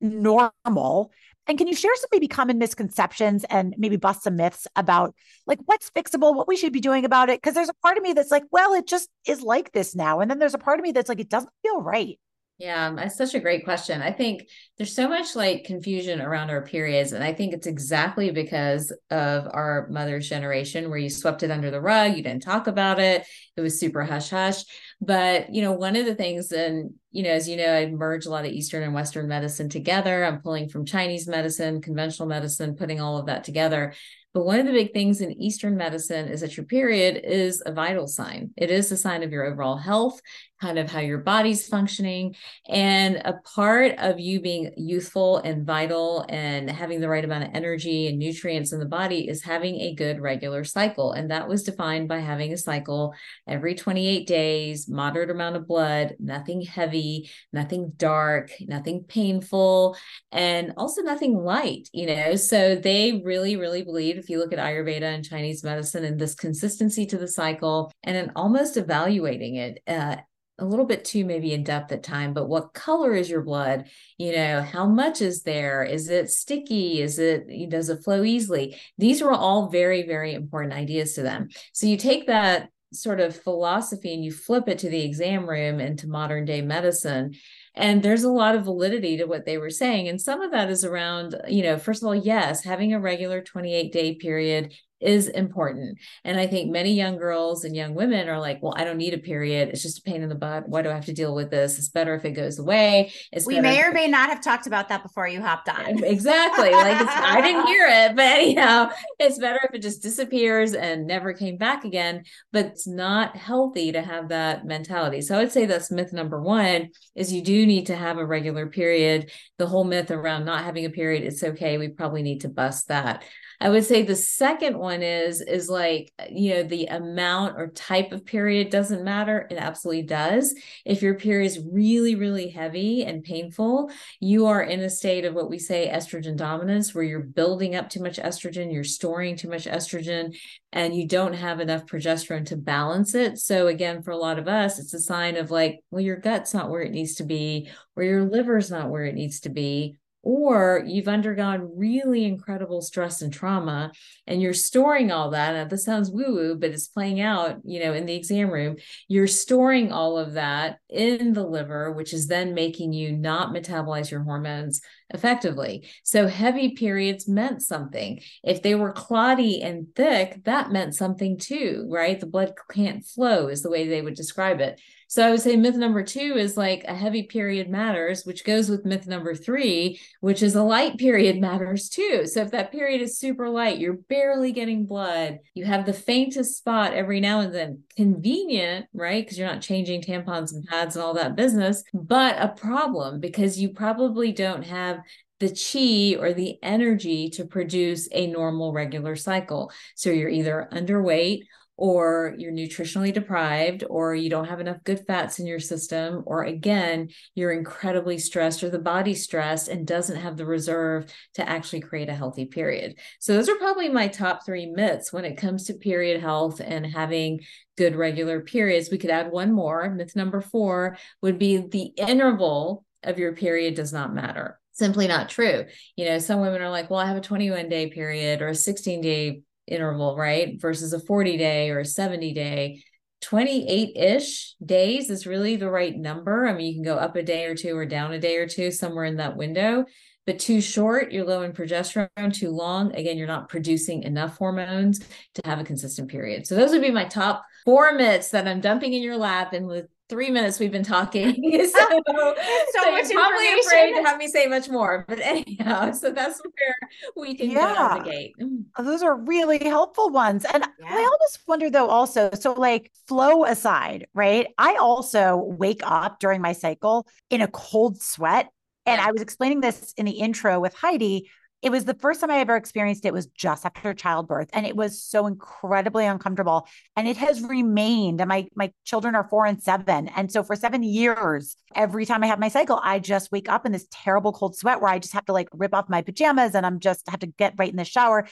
[0.00, 1.10] normal.
[1.46, 5.14] And can you share some maybe common misconceptions and maybe bust some myths about
[5.46, 7.40] like what's fixable, what we should be doing about it?
[7.40, 10.20] Because there's a part of me that's like, well, it just is like this now.
[10.20, 12.20] And then there's a part of me that's like, it doesn't feel right.
[12.60, 14.02] Yeah, that's such a great question.
[14.02, 14.46] I think
[14.76, 17.12] there's so much like confusion around our periods.
[17.12, 21.70] And I think it's exactly because of our mother's generation where you swept it under
[21.70, 23.24] the rug, you didn't talk about it,
[23.56, 24.62] it was super hush hush.
[25.00, 28.26] But, you know, one of the things, and, you know, as you know, I merge
[28.26, 30.22] a lot of Eastern and Western medicine together.
[30.22, 33.94] I'm pulling from Chinese medicine, conventional medicine, putting all of that together.
[34.32, 37.72] But one of the big things in Eastern medicine is that your period is a
[37.72, 38.52] vital sign.
[38.56, 40.20] It is a sign of your overall health,
[40.60, 42.36] kind of how your body's functioning.
[42.68, 47.50] And a part of you being youthful and vital and having the right amount of
[47.54, 51.12] energy and nutrients in the body is having a good regular cycle.
[51.12, 53.14] And that was defined by having a cycle
[53.48, 59.96] every 28 days, moderate amount of blood, nothing heavy, nothing dark, nothing painful,
[60.30, 62.36] and also nothing light, you know.
[62.36, 66.34] So they really, really believe if you look at Ayurveda and Chinese medicine and this
[66.34, 69.82] consistency to the cycle and then almost evaluating it.
[69.86, 70.16] Uh,
[70.58, 73.86] a little bit too maybe in depth at time but what color is your blood?
[74.18, 75.82] You know how much is there?
[75.82, 77.00] Is it sticky?
[77.00, 78.76] Is it does it flow easily?
[78.98, 81.48] These are all very very important ideas to them.
[81.72, 85.80] So you take that sort of philosophy and you flip it to the exam room
[85.80, 87.34] into modern day medicine
[87.74, 90.08] and there's a lot of validity to what they were saying.
[90.08, 93.40] And some of that is around you know first of all yes having a regular
[93.42, 95.98] 28 day period is important.
[96.24, 99.14] And I think many young girls and young women are like, well, I don't need
[99.14, 99.70] a period.
[99.70, 100.68] It's just a pain in the butt.
[100.68, 101.78] Why do I have to deal with this?
[101.78, 103.12] It's better if it goes away.
[103.32, 106.04] It's we may or may not have talked about that before you hopped on.
[106.04, 106.70] Exactly.
[106.70, 111.32] Like I didn't hear it, but anyhow, it's better if it just disappears and never
[111.32, 112.24] came back again.
[112.52, 115.20] But it's not healthy to have that mentality.
[115.22, 118.26] So I would say that's myth number one is you do need to have a
[118.26, 119.30] regular period.
[119.58, 121.78] The whole myth around not having a period, it's okay.
[121.78, 123.24] We probably need to bust that.
[123.62, 128.10] I would say the second one is is like you know the amount or type
[128.10, 129.46] of period doesn't matter.
[129.50, 130.54] It absolutely does.
[130.86, 135.34] If your period is really really heavy and painful, you are in a state of
[135.34, 139.50] what we say estrogen dominance, where you're building up too much estrogen, you're storing too
[139.50, 140.34] much estrogen,
[140.72, 143.38] and you don't have enough progesterone to balance it.
[143.38, 146.54] So again, for a lot of us, it's a sign of like, well, your gut's
[146.54, 149.99] not where it needs to be, or your liver's not where it needs to be
[150.22, 153.90] or you've undergone really incredible stress and trauma
[154.26, 157.82] and you're storing all that now this sounds woo woo but it's playing out you
[157.82, 158.76] know in the exam room
[159.08, 164.10] you're storing all of that in the liver which is then making you not metabolize
[164.10, 164.80] your hormones
[165.12, 165.88] effectively.
[166.04, 168.20] So heavy periods meant something.
[168.42, 172.18] If they were clotty and thick that meant something too right?
[172.18, 175.56] The blood can't flow is the way they would describe it so I would say
[175.56, 180.00] myth number two is like a heavy period matters, which goes with myth number three,
[180.20, 182.28] which is a light period matters too.
[182.28, 186.56] So if that period is super light, you're barely getting blood, you have the faintest
[186.56, 189.24] spot every now and then, convenient, right?
[189.24, 193.58] Because you're not changing tampons and pads and all that business, but a problem because
[193.58, 195.00] you probably don't have
[195.40, 199.72] the chi or the energy to produce a normal regular cycle.
[199.96, 201.40] So you're either underweight
[201.80, 206.44] or you're nutritionally deprived, or you don't have enough good fats in your system, or
[206.44, 211.80] again, you're incredibly stressed, or the body's stressed and doesn't have the reserve to actually
[211.80, 212.98] create a healthy period.
[213.18, 216.84] So, those are probably my top three myths when it comes to period health and
[216.84, 217.40] having
[217.78, 218.90] good regular periods.
[218.90, 219.88] We could add one more.
[219.88, 225.28] Myth number four would be the interval of your period does not matter simply not
[225.28, 225.66] true.
[225.94, 228.54] You know, some women are like, well, I have a 21 day period or a
[228.54, 230.60] 16 day interval, right?
[230.60, 232.82] Versus a 40 day or a 70 day.
[233.22, 236.46] 28 ish days is really the right number.
[236.46, 238.46] I mean, you can go up a day or two or down a day or
[238.46, 239.84] two, somewhere in that window.
[240.26, 242.32] But too short, you're low in progesterone.
[242.32, 245.00] Too long, again, you're not producing enough hormones
[245.34, 246.46] to have a consistent period.
[246.46, 249.52] So, those would be my top four myths that I'm dumping in your lap.
[249.52, 251.34] And with three minutes we've been talking.
[251.34, 252.34] so, so,
[252.74, 255.06] so you're probably afraid to have me say much more.
[255.08, 256.74] But anyhow, so that's where
[257.16, 257.74] we can yeah.
[257.74, 258.34] go out the gate.
[258.40, 258.64] Mm.
[258.78, 260.44] Those are really helpful ones.
[260.52, 260.86] And yeah.
[260.86, 264.48] I always wonder though, also, so like flow aside, right?
[264.58, 268.50] I also wake up during my cycle in a cold sweat.
[268.86, 271.30] And I was explaining this in the intro with Heidi
[271.62, 274.76] it was the first time I ever experienced it was just after childbirth and it
[274.76, 279.62] was so incredibly uncomfortable and it has remained and my my children are 4 and
[279.62, 283.48] 7 and so for 7 years every time I have my cycle I just wake
[283.48, 286.02] up in this terrible cold sweat where I just have to like rip off my
[286.02, 288.26] pajamas and I'm just have to get right in the shower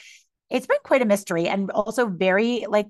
[0.49, 2.87] it's been quite a mystery and also very like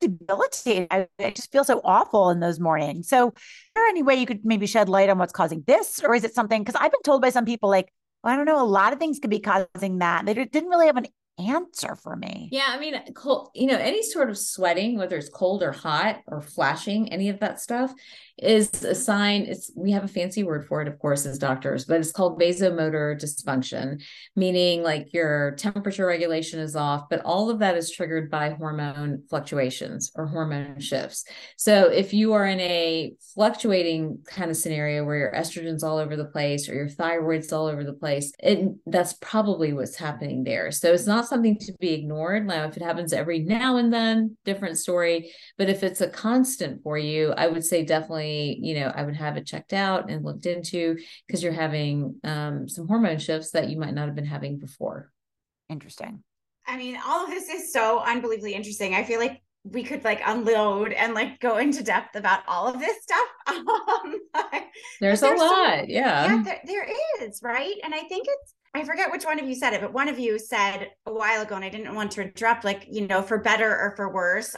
[0.00, 0.88] debilitating.
[0.90, 3.08] I, I, just feel so awful in those mornings.
[3.08, 3.34] So, is
[3.74, 6.34] there any way you could maybe shed light on what's causing this, or is it
[6.34, 6.62] something?
[6.62, 7.92] Because I've been told by some people like,
[8.26, 8.60] well, I don't know.
[8.60, 10.26] A lot of things could be causing that.
[10.26, 11.06] They didn't really have an
[11.38, 12.48] answer for me.
[12.50, 16.22] Yeah, I mean, cold, you know, any sort of sweating, whether it's cold or hot
[16.26, 17.94] or flashing, any of that stuff
[18.38, 19.42] is a sign.
[19.42, 22.38] It's we have a fancy word for it, of course, as doctors, but it's called
[22.38, 24.02] vasomotor dysfunction,
[24.34, 29.22] meaning like your temperature regulation is off, but all of that is triggered by hormone
[29.30, 31.24] fluctuations or hormone shifts.
[31.56, 36.16] So if you are in a fluctuating kind of scenario where your estrogen's all over
[36.16, 40.70] the place or your thyroid's all over the place, it that's probably what's happening there.
[40.70, 42.46] So it's not something to be ignored.
[42.46, 45.32] Now, if it happens every now and then, different story.
[45.56, 49.16] But if it's a constant for you, I would say definitely, you know, I would
[49.16, 53.68] have it checked out and looked into because you're having um, some hormone shifts that
[53.68, 55.10] you might not have been having before.
[55.68, 56.22] Interesting.
[56.66, 58.94] I mean, all of this is so unbelievably interesting.
[58.94, 62.78] I feel like we could like unload and like go into depth about all of
[62.80, 63.28] this stuff.
[64.36, 64.52] Um,
[65.00, 65.80] there's, there's a lot.
[65.80, 66.26] So, yeah.
[66.26, 66.88] Yeah, there, there
[67.20, 67.40] is.
[67.42, 67.74] Right.
[67.82, 70.18] And I think it's, I forget which one of you said it, but one of
[70.18, 73.38] you said a while ago, and I didn't want to interrupt, like, you know, for
[73.38, 74.54] better or for worse,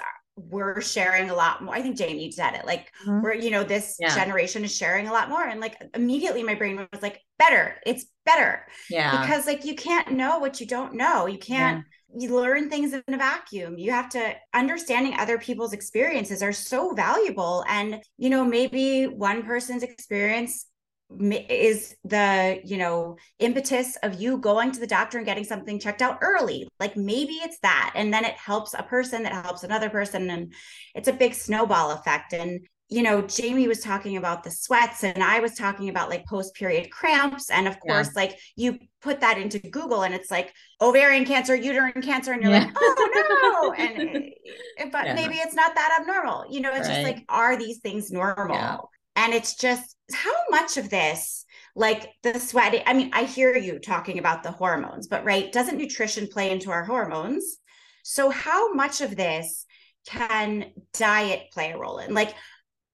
[0.50, 1.74] we're sharing a lot more.
[1.74, 3.22] I think Jamie said it, like, mm-hmm.
[3.22, 4.14] we're, you know, this yeah.
[4.14, 5.44] generation is sharing a lot more.
[5.44, 8.66] And like, immediately my brain was like, better, it's better.
[8.88, 9.20] Yeah.
[9.20, 11.26] Because like, you can't know what you don't know.
[11.26, 11.78] You can't.
[11.78, 11.84] Yeah.
[12.16, 13.76] You learn things in a vacuum.
[13.76, 17.66] You have to understanding other people's experiences are so valuable.
[17.68, 20.64] And, you know, maybe one person's experience
[21.10, 26.02] is the you know impetus of you going to the doctor and getting something checked
[26.02, 29.88] out early like maybe it's that and then it helps a person that helps another
[29.88, 30.52] person and
[30.94, 35.22] it's a big snowball effect and you know jamie was talking about the sweats and
[35.22, 38.20] i was talking about like post period cramps and of course yeah.
[38.20, 40.52] like you put that into google and it's like
[40.82, 42.64] ovarian cancer uterine cancer and you're yeah.
[42.64, 44.30] like oh no and
[44.76, 45.14] eh, but yeah.
[45.14, 47.02] maybe it's not that abnormal you know it's right.
[47.02, 51.44] just like are these things normal and it's just how much of this,
[51.74, 55.76] like the sweat, I mean, I hear you talking about the hormones, but right, doesn't
[55.76, 57.58] nutrition play into our hormones?
[58.04, 59.66] So, how much of this
[60.06, 62.14] can diet play a role in?
[62.14, 62.32] Like,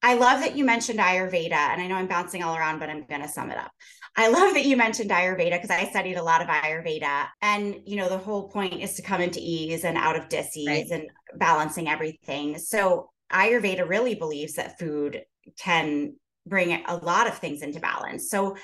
[0.03, 3.05] I love that you mentioned Ayurveda, and I know I'm bouncing all around, but I'm
[3.07, 3.70] going to sum it up.
[4.16, 7.27] I love that you mentioned Ayurveda because I studied a lot of Ayurveda.
[7.43, 10.68] And, you know, the whole point is to come into ease and out of disease
[10.68, 10.87] right.
[10.91, 12.59] and balancing everything.
[12.59, 15.22] So, Ayurveda really believes that food
[15.59, 16.15] can
[16.47, 18.31] bring a lot of things into balance.
[18.31, 18.57] So,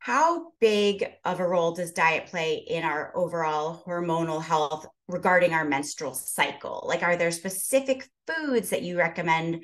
[0.00, 5.64] how big of a role does diet play in our overall hormonal health regarding our
[5.64, 6.84] menstrual cycle?
[6.86, 9.62] Like, are there specific foods that you recommend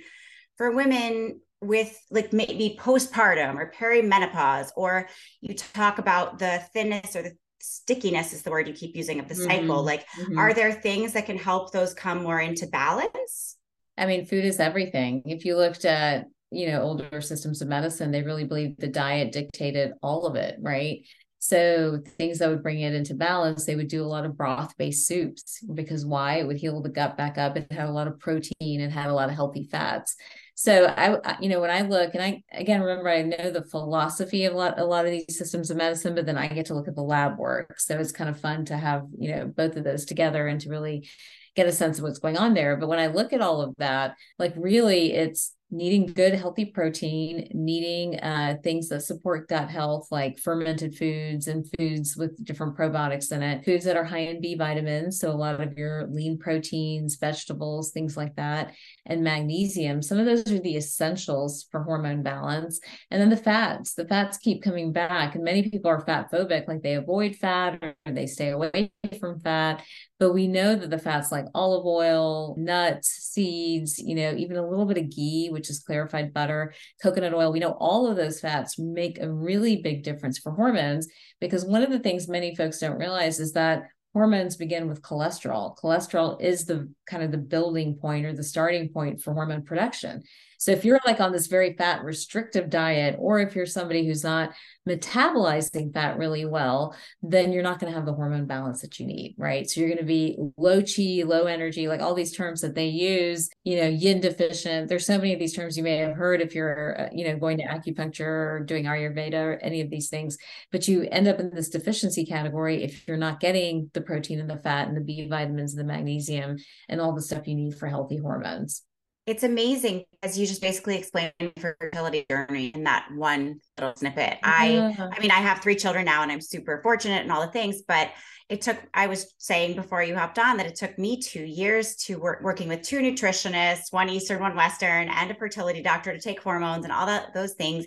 [0.56, 4.70] for women with like maybe postpartum or perimenopause?
[4.76, 5.10] Or
[5.42, 9.28] you talk about the thinness or the stickiness is the word you keep using of
[9.28, 9.76] the cycle.
[9.76, 9.86] Mm-hmm.
[9.86, 10.38] Like, mm-hmm.
[10.38, 13.56] are there things that can help those come more into balance?
[13.98, 15.22] I mean, food is everything.
[15.26, 19.32] If you looked at you know older systems of medicine they really believe the diet
[19.32, 21.06] dictated all of it right
[21.38, 24.76] so things that would bring it into balance they would do a lot of broth
[24.76, 28.06] based soups because why it would heal the gut back up it had a lot
[28.06, 30.16] of protein and had a lot of healthy fats
[30.60, 34.44] so I, you know, when I look and I, again, remember, I know the philosophy
[34.44, 36.74] of a lot, a lot of these systems of medicine, but then I get to
[36.74, 37.80] look at the lab work.
[37.80, 40.68] So it's kind of fun to have, you know, both of those together and to
[40.68, 41.08] really
[41.56, 42.76] get a sense of what's going on there.
[42.76, 47.48] But when I look at all of that, like really it's needing good healthy protein
[47.52, 53.32] needing uh, things that support gut health like fermented foods and foods with different probiotics
[53.32, 56.38] in it foods that are high in b vitamins so a lot of your lean
[56.38, 58.72] proteins vegetables things like that
[59.06, 60.02] and magnesium.
[60.02, 62.80] Some of those are the essentials for hormone balance.
[63.10, 66.68] And then the fats the fats keep coming back and many people are fat phobic
[66.68, 69.82] like they avoid fat or they stay away from fat
[70.20, 74.68] but we know that the fats like olive oil nuts seeds you know even a
[74.68, 77.52] little bit of ghee which is clarified butter, coconut oil.
[77.52, 81.08] We know all of those fats make a really big difference for hormones
[81.40, 85.76] because one of the things many folks don't realize is that hormones begin with cholesterol.
[85.76, 90.22] Cholesterol is the kind of the building point or the starting point for hormone production.
[90.60, 94.22] So if you're like on this very fat restrictive diet, or if you're somebody who's
[94.22, 94.52] not
[94.86, 99.06] metabolizing fat really well, then you're not going to have the hormone balance that you
[99.06, 99.70] need, right?
[99.70, 102.88] So you're going to be low chi, low energy, like all these terms that they
[102.88, 104.90] use, you know, yin deficient.
[104.90, 107.38] There's so many of these terms you may have heard if you're, uh, you know,
[107.38, 110.36] going to acupuncture or doing Ayurveda or any of these things,
[110.70, 114.50] but you end up in this deficiency category if you're not getting the protein and
[114.50, 116.58] the fat and the B vitamins and the magnesium
[116.90, 118.82] and all the stuff you need for healthy hormones
[119.26, 124.38] it's amazing as you just basically explained fertility journey in that one little snippet.
[124.38, 124.38] Yeah.
[124.42, 127.52] I I mean, I have three children now and I'm super fortunate and all the
[127.52, 128.10] things, but
[128.48, 131.96] it took I was saying before you hopped on that it took me two years
[132.06, 136.20] to work working with two nutritionists, one Eastern, one Western, and a fertility doctor to
[136.20, 137.86] take hormones and all that those things.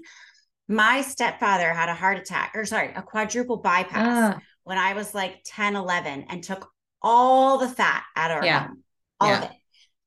[0.70, 4.40] My stepfather had a heart attack, or sorry, a quadruple bypass ah.
[4.64, 6.70] when I was like 10, 11, and took
[7.02, 8.68] all the fat out of our yeah.
[8.68, 8.84] home,
[9.20, 9.38] all yeah.
[9.40, 9.58] of it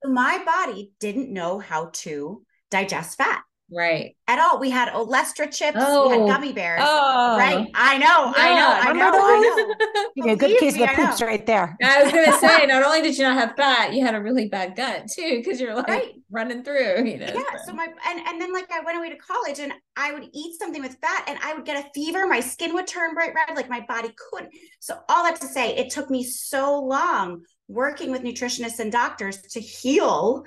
[0.06, 3.42] my body didn't know how to digest fat.
[3.70, 4.14] Right.
[4.28, 4.60] At all.
[4.60, 5.76] We had Olestra chips.
[5.80, 6.06] Oh.
[6.06, 6.26] We had oh.
[6.28, 6.80] gummy bears.
[6.84, 7.36] Oh.
[7.36, 7.66] Right.
[7.74, 8.06] I know.
[8.06, 8.90] Yeah, I know.
[8.90, 9.10] I know.
[9.12, 10.10] I know.
[10.26, 11.76] you a good case of the poops right there.
[11.82, 14.20] I was going to say, not only did you not have fat, you had a
[14.20, 16.12] really bad gut too, because you're like right.
[16.30, 17.26] running through, you know.
[17.26, 17.58] Yeah.
[17.64, 20.58] So my, and, and then like I went away to college and I would eat
[20.60, 22.26] something with fat and I would get a fever.
[22.28, 23.56] My skin would turn bright red.
[23.56, 24.52] Like my body couldn't.
[24.78, 29.40] So all that to say, it took me so long working with nutritionists and doctors
[29.42, 30.44] to heal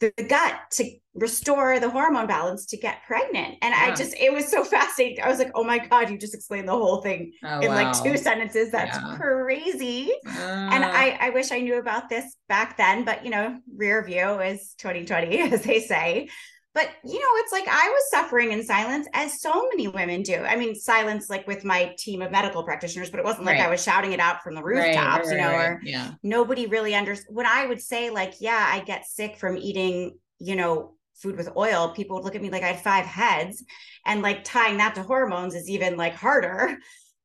[0.00, 3.56] the, gut to restore the hormone balance to get pregnant.
[3.60, 3.92] And yeah.
[3.92, 5.22] I just, it was so fascinating.
[5.22, 7.74] I was like, oh my God, you just explained the whole thing oh, in wow.
[7.74, 8.70] like two sentences.
[8.70, 9.16] That's yeah.
[9.16, 10.10] crazy.
[10.26, 14.02] Uh, and I, I wish I knew about this back then, but you know, rear
[14.02, 16.28] view is 2020, as they say.
[16.72, 20.36] But you know, it's like I was suffering in silence, as so many women do.
[20.36, 23.66] I mean, silence like with my team of medical practitioners, but it wasn't like right.
[23.66, 26.12] I was shouting it out from the rooftops, right, right, you know, or yeah.
[26.22, 27.34] nobody really understood.
[27.34, 31.50] When I would say, like, yeah, I get sick from eating, you know, food with
[31.56, 33.64] oil, people would look at me like I had five heads,
[34.06, 36.78] and like tying that to hormones is even like harder.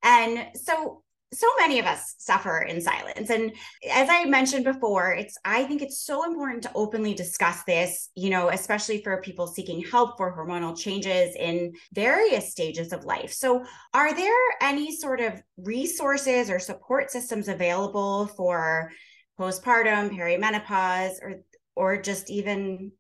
[0.03, 1.03] And so
[1.35, 3.29] so many of us suffer in silence.
[3.29, 3.51] And
[3.91, 8.29] as i mentioned before it's i think it's so important to openly discuss this you
[8.29, 13.33] know especially for people seeking help for hormonal changes in various stages of life.
[13.33, 13.63] So
[13.93, 18.91] are there any sort of resources or support systems available for
[19.39, 21.41] postpartum perimenopause or
[21.75, 22.91] or just even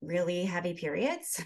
[0.00, 1.42] really heavy periods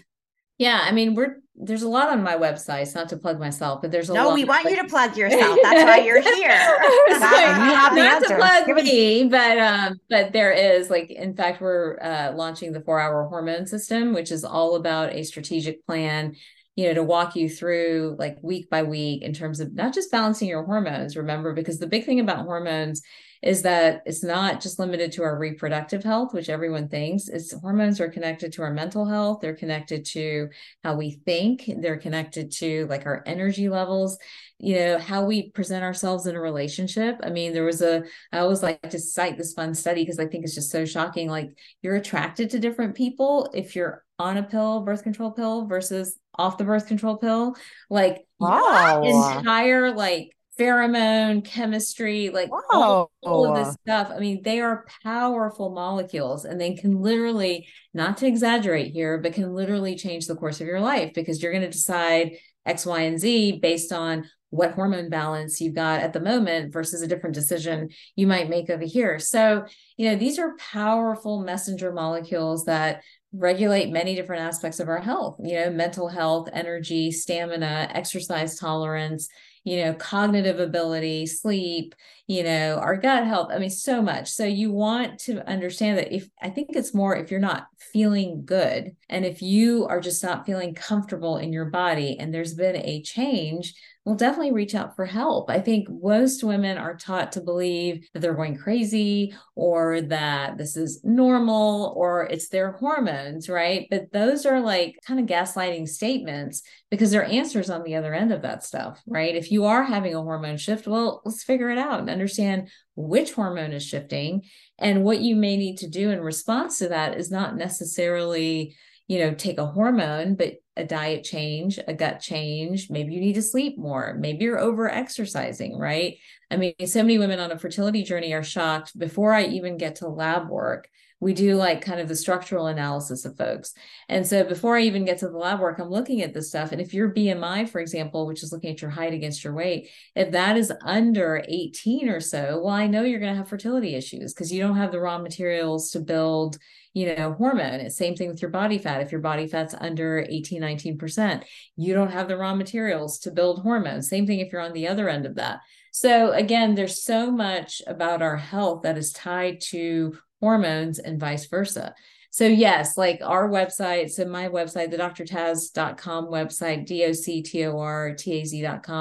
[0.57, 2.83] yeah, I mean, we're there's a lot on my website.
[2.83, 4.27] It's not to plug myself, but there's a no.
[4.27, 4.35] lot.
[4.35, 5.57] we want you to plug yourself.
[5.63, 6.77] That's why you're here.
[7.19, 12.33] not, not to plug me, but um, but there is like, in fact, we're uh,
[12.35, 16.35] launching the four hour hormone system, which is all about a strategic plan.
[16.75, 20.11] You know, to walk you through like week by week in terms of not just
[20.11, 21.17] balancing your hormones.
[21.17, 23.01] Remember, because the big thing about hormones
[23.41, 27.27] is that it's not just limited to our reproductive health, which everyone thinks.
[27.27, 29.39] It's hormones are connected to our mental health.
[29.41, 30.49] They're connected to
[30.83, 31.69] how we think.
[31.79, 34.17] They're connected to like our energy levels,
[34.59, 37.19] you know, how we present ourselves in a relationship.
[37.23, 40.27] I mean, there was a, I always like to cite this fun study because I
[40.27, 41.29] think it's just so shocking.
[41.29, 41.49] Like
[41.81, 46.57] you're attracted to different people if you're on a pill, birth control pill versus off
[46.57, 47.55] the birth control pill.
[47.89, 49.03] Like wow.
[49.03, 54.11] entire like pheromone chemistry, like all, all, of this stuff.
[54.13, 59.33] I mean, they are powerful molecules and they can literally, not to exaggerate here, but
[59.33, 63.01] can literally change the course of your life because you're going to decide X, Y,
[63.01, 67.35] and Z based on what hormone balance you've got at the moment versus a different
[67.35, 69.19] decision you might make over here.
[69.19, 69.65] So,
[69.97, 73.01] you know, these are powerful messenger molecules that
[73.33, 79.27] regulate many different aspects of our health, you know, mental health, energy, stamina, exercise tolerance,
[79.67, 81.93] you know, cognitive ability, sleep,
[82.25, 83.49] you know, our gut health.
[83.51, 84.29] I mean, so much.
[84.29, 88.43] So you want to understand that if I think it's more if you're not feeling
[88.45, 92.77] good and if you are just not feeling comfortable in your body and there's been
[92.77, 93.73] a change,
[94.07, 95.49] well, definitely reach out for help.
[95.49, 100.77] I think most women are taught to believe that they're going crazy or that this
[100.77, 103.85] is normal or it's their hormones, right?
[103.91, 108.13] But those are like kind of gaslighting statements because there are answers on the other
[108.13, 109.35] end of that stuff, right?
[109.35, 113.33] If you are having a hormone shift, well, let's figure it out and understand which
[113.33, 114.43] hormone is shifting
[114.79, 118.73] and what you may need to do in response to that is not necessarily
[119.09, 123.33] you know, take a hormone, but a diet change, a gut change, maybe you need
[123.35, 126.17] to sleep more, maybe you're over exercising, right?
[126.49, 129.95] I mean, so many women on a fertility journey are shocked before I even get
[129.97, 130.89] to lab work.
[131.19, 133.73] We do like kind of the structural analysis of folks.
[134.07, 136.71] And so before I even get to the lab work, I'm looking at this stuff.
[136.71, 139.89] And if your BMI, for example, which is looking at your height against your weight,
[140.15, 143.95] if that is under 18 or so, well, I know you're going to have fertility
[143.95, 146.57] issues because you don't have the raw materials to build
[146.97, 147.79] you know, hormone.
[147.79, 149.01] It's same thing with your body fat.
[149.01, 151.43] If your body fat's under 18, 19%,
[151.75, 154.09] you don't have the raw materials to build hormones.
[154.09, 155.59] Same thing if you're on the other end of that.
[155.91, 161.47] So again, there's so much about our health that is tied to hormones and vice
[161.47, 161.93] versa.
[162.29, 167.47] So yes, like our website, so my website, the doctortaz.com website, D-O-C-T-O-R-T-A-Z.com,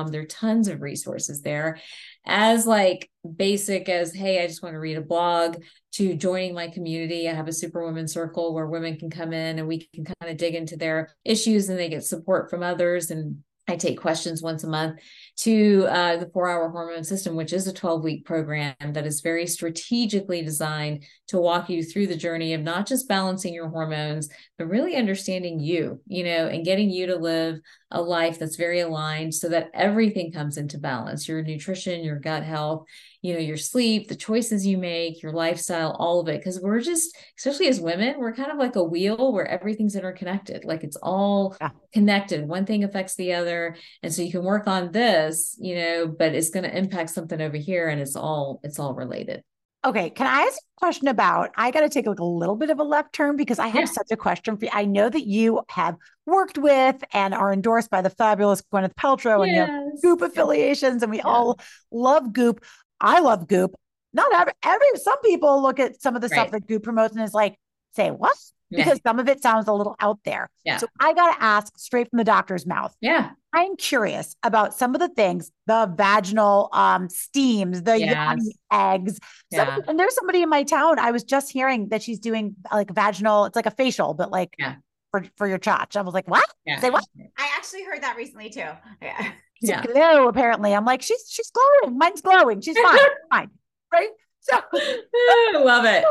[0.09, 1.79] there are tons of resources there.
[2.25, 5.57] As like basic as hey i just want to read a blog
[5.97, 7.29] to joining my community.
[7.29, 10.37] I have a superwoman circle where women can come in and we can kind of
[10.37, 13.11] dig into their issues and they get support from others.
[13.11, 15.01] And I take questions once a month
[15.37, 19.21] to uh, the four hour hormone system, which is a 12 week program that is
[19.21, 24.29] very strategically designed to walk you through the journey of not just balancing your hormones,
[24.57, 27.61] but really understanding you, you know, and getting you to live
[27.91, 32.43] a life that's very aligned so that everything comes into balance your nutrition, your gut
[32.43, 32.85] health,
[33.23, 36.43] you know, your sleep, the choices you make, your lifestyle, all of it.
[36.45, 40.65] Cause we're just, especially as women, we're kind of like a wheel where everything's interconnected.
[40.65, 41.71] Like it's all yeah.
[41.93, 42.47] connected.
[42.47, 43.77] One thing affects the other.
[44.03, 45.26] And so you can work on this,
[45.59, 48.95] you know, but it's going to impact something over here and it's all, it's all
[48.95, 49.43] related.
[49.85, 51.51] Okay, can I ask a question about?
[51.57, 53.83] I got to take like a little bit of a left turn because I have
[53.83, 53.85] yeah.
[53.85, 54.71] such a question for you.
[54.75, 59.47] I know that you have worked with and are endorsed by the fabulous Gwyneth Paltrow
[59.47, 59.47] yes.
[59.47, 61.27] and you have Goop affiliations, and we yeah.
[61.27, 61.61] all
[61.93, 62.65] love Goop.
[63.01, 63.77] I love Goop.
[64.13, 66.41] Not every, every some people look at some of the right.
[66.41, 67.57] stuff that Goop promotes and is like,
[67.95, 68.37] say what?
[68.71, 68.83] Yeah.
[68.83, 70.51] Because some of it sounds a little out there.
[70.65, 70.79] Yeah.
[70.79, 72.93] So I got to ask straight from the doctor's mouth.
[73.01, 73.31] Yeah.
[73.57, 78.39] I'm curious about some of the things, the vaginal um, steams, the yes.
[78.71, 79.19] eggs.
[79.51, 79.79] Yeah.
[79.89, 80.99] and there's somebody in my town.
[80.99, 84.55] I was just hearing that she's doing like vaginal, it's like a facial, but like
[84.59, 84.77] yeah.
[85.11, 85.97] for, for your chotch.
[85.97, 86.47] I was like, what?
[86.65, 86.81] Yeah.
[86.81, 87.05] Say what?
[87.39, 88.69] I actually heard that recently too.
[89.01, 89.83] Yeah yeah.
[89.83, 92.99] glow apparently i'm like she's she's glowing mine's glowing she's fine
[93.31, 93.51] fine
[93.93, 94.11] right
[94.51, 96.05] so love it.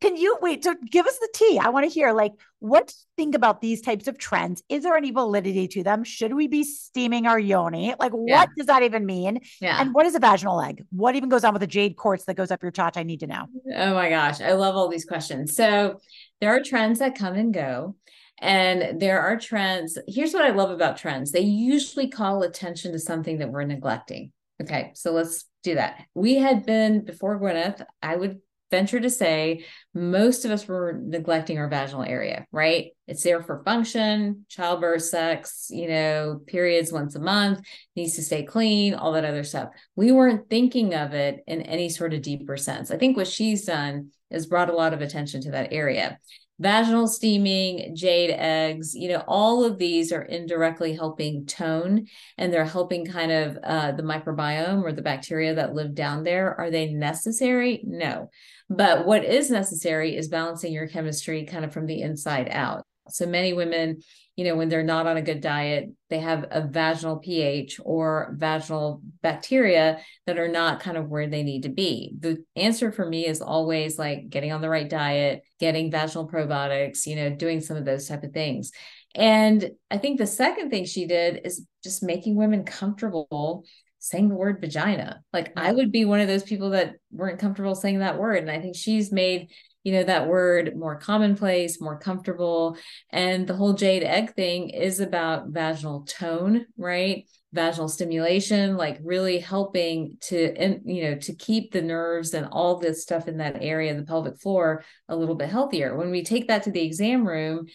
[0.00, 0.64] Can you wait?
[0.64, 1.58] So give us the tea.
[1.58, 4.62] I want to hear like what do you think about these types of trends?
[4.68, 6.02] Is there any validity to them?
[6.02, 7.94] Should we be steaming our yoni?
[8.00, 8.46] Like, what Yeah.
[8.56, 9.40] does that even mean?
[9.60, 9.80] Yeah.
[9.80, 10.82] And what is a vaginal egg?
[10.90, 12.96] What even goes on with the jade quartz that goes up your chat?
[12.96, 13.46] I need to know.
[13.76, 15.54] Oh my gosh, I love all these questions.
[15.54, 16.00] So
[16.40, 17.96] there are trends that come and go.
[18.40, 19.96] And there are trends.
[20.08, 21.30] Here's what I love about trends.
[21.32, 24.32] They usually call attention to something that we're neglecting.
[24.62, 26.04] Okay, so let's do that.
[26.14, 28.40] We had been before Gwyneth, I would
[28.70, 32.90] venture to say most of us were neglecting our vaginal area, right?
[33.06, 37.60] It's there for function, childbirth, sex, you know, periods once a month,
[37.94, 39.68] needs to stay clean, all that other stuff.
[39.94, 42.90] We weren't thinking of it in any sort of deeper sense.
[42.90, 46.18] I think what she's done is brought a lot of attention to that area.
[46.60, 52.06] Vaginal steaming, jade eggs, you know, all of these are indirectly helping tone
[52.38, 56.54] and they're helping kind of uh, the microbiome or the bacteria that live down there.
[56.54, 57.82] Are they necessary?
[57.84, 58.30] No.
[58.70, 62.84] But what is necessary is balancing your chemistry kind of from the inside out.
[63.08, 64.00] So many women,
[64.36, 68.34] you know, when they're not on a good diet, they have a vaginal pH or
[68.36, 72.14] vaginal bacteria that are not kind of where they need to be.
[72.18, 77.06] The answer for me is always like getting on the right diet, getting vaginal probiotics,
[77.06, 78.72] you know, doing some of those type of things.
[79.14, 83.64] And I think the second thing she did is just making women comfortable
[84.00, 85.22] saying the word vagina.
[85.32, 85.76] Like I mm-hmm.
[85.76, 88.38] would be one of those people that weren't comfortable saying that word.
[88.38, 89.50] And I think she's made,
[89.84, 92.76] you know, that word more commonplace, more comfortable.
[93.10, 97.28] And the whole jade egg thing is about vaginal tone, right?
[97.52, 103.02] Vaginal stimulation, like really helping to, you know, to keep the nerves and all this
[103.02, 105.96] stuff in that area, the pelvic floor, a little bit healthier.
[105.96, 107.66] When we take that to the exam room,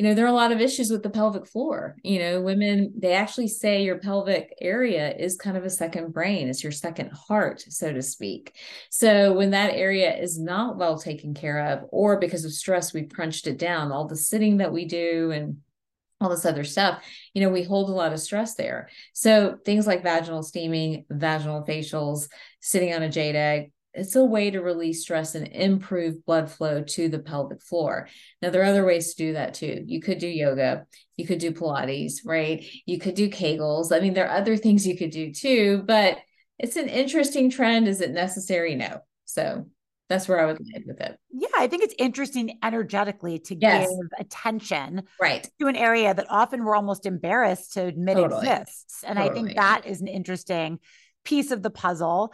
[0.00, 1.94] you know, there are a lot of issues with the pelvic floor.
[2.02, 6.48] You know, women, they actually say your pelvic area is kind of a second brain,
[6.48, 8.56] it's your second heart, so to speak.
[8.88, 13.10] So when that area is not well taken care of, or because of stress, we've
[13.10, 15.58] crunched it down, all the sitting that we do and
[16.18, 18.88] all this other stuff, you know, we hold a lot of stress there.
[19.12, 22.30] So things like vaginal steaming, vaginal facials,
[22.60, 26.82] sitting on a jade egg, it's a way to release stress and improve blood flow
[26.82, 28.08] to the pelvic floor.
[28.40, 29.82] Now, there are other ways to do that too.
[29.86, 30.86] You could do yoga,
[31.16, 32.64] you could do Pilates, right?
[32.86, 33.94] You could do Kegels.
[33.94, 36.18] I mean, there are other things you could do too, but
[36.58, 37.88] it's an interesting trend.
[37.88, 38.74] Is it necessary?
[38.74, 39.00] No.
[39.24, 39.66] So
[40.08, 41.16] that's where I would land with it.
[41.32, 43.88] Yeah, I think it's interesting energetically to Yes.
[43.88, 45.48] give attention Right.
[45.60, 48.46] to an area that often we're almost embarrassed to admit Totally.
[48.48, 49.04] exists.
[49.04, 50.80] And I think that is an interesting
[51.24, 52.32] piece of the puzzle.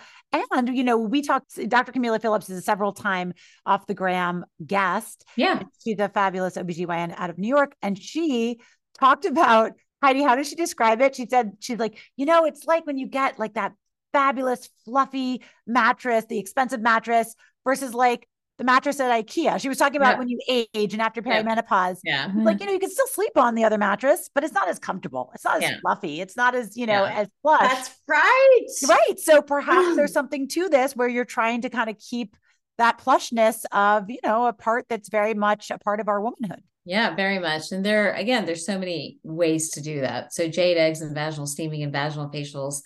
[0.53, 1.93] And, you know, we talked, Dr.
[1.93, 3.33] Kameelah Phillips is a several time
[3.65, 5.25] off the gram guest.
[5.37, 5.63] Yeah.
[5.83, 7.75] She's a fabulous OBGYN out of New York.
[7.83, 8.61] And she
[8.99, 9.73] talked about
[10.03, 11.17] Heidi, how did she describe it?
[11.17, 13.73] She said, she's like, you know, it's like when you get like that
[14.13, 17.35] fabulous, fluffy mattress, the expensive mattress
[17.65, 18.29] versus like
[18.59, 19.61] the mattress at IKEA.
[19.61, 20.19] She was talking about Yeah.
[20.19, 21.99] when you age and after perimenopause.
[22.05, 22.27] Yeah.
[22.35, 22.61] Like, mm-hmm.
[22.61, 25.31] you know, you can still sleep on the other mattress, but it's not as comfortable.
[25.35, 25.77] It's not as Yeah.
[25.81, 26.21] fluffy.
[26.21, 27.21] It's not as, you know, Yeah.
[27.21, 27.61] as plush.
[27.61, 28.67] That's right.
[28.89, 29.19] Right.
[29.19, 30.15] So perhaps there's mm.
[30.15, 32.37] something to this where you're trying to kind of keep
[32.79, 36.63] that plushness of, you know, a part that's very much a part of our womanhood.
[36.85, 37.73] Yeah, very much.
[37.73, 40.33] And there, again, there's so many ways to do that.
[40.33, 42.83] So jade eggs and vaginal steaming and vaginal facials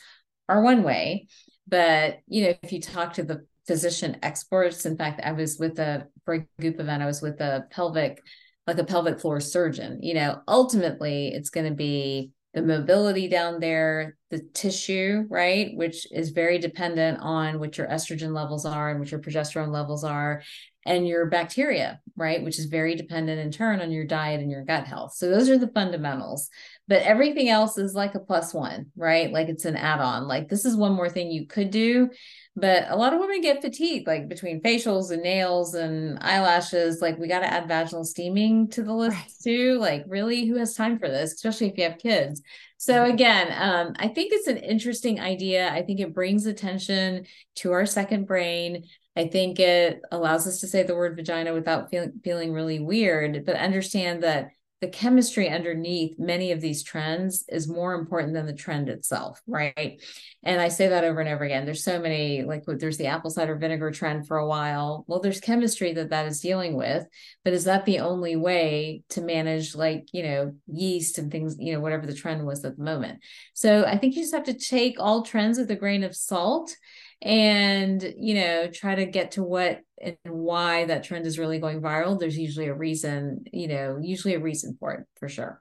[0.48, 1.28] are one way.
[1.68, 5.78] But, you know, if you talk to the physician experts, in fact, I was with
[5.78, 8.22] a, for a group event, I was with a pelvic,
[8.66, 13.60] like a pelvic floor surgeon, you know, ultimately it's going to be the mobility down
[13.60, 18.98] there, the tissue, right, which is very dependent on what your estrogen levels are and
[18.98, 20.42] what your progesterone levels are,
[20.84, 24.64] and your bacteria, right, which is very dependent in turn on your diet and your
[24.64, 25.12] gut health.
[25.14, 26.48] So those are the fundamentals.
[26.88, 29.30] But everything else is like a plus one, right?
[29.30, 30.26] Like it's an add on.
[30.26, 32.10] Like this is one more thing you could do.
[32.56, 37.00] But a lot of women get fatigued, like between facials and nails and eyelashes.
[37.00, 39.32] Like we got to add vaginal steaming to the list Right.
[39.42, 39.78] too.
[39.78, 42.42] Like, really, who has time for this, especially if you have kids?
[42.76, 45.70] So again, um, I think it's an interesting idea.
[45.70, 47.26] I think it brings attention
[47.56, 48.84] to our second brain.
[49.16, 53.44] I think it allows us to say the word vagina without feeling feeling really weird,
[53.44, 54.48] but understand that
[54.80, 60.00] the chemistry underneath many of these trends is more important than the trend itself, right?
[60.42, 61.66] And I say that over and over again.
[61.66, 65.04] There's so many, like there's the apple cider vinegar trend for a while.
[65.06, 67.04] Well, there's chemistry that that is dealing with,
[67.44, 71.74] but is that the only way to manage, like, you know, yeast and things, you
[71.74, 73.20] know, whatever the trend was at the moment?
[73.52, 76.74] So I think you just have to take all trends with a grain of salt
[77.22, 81.80] and you know try to get to what and why that trend is really going
[81.80, 85.60] viral there's usually a reason you know usually a reason for it for sure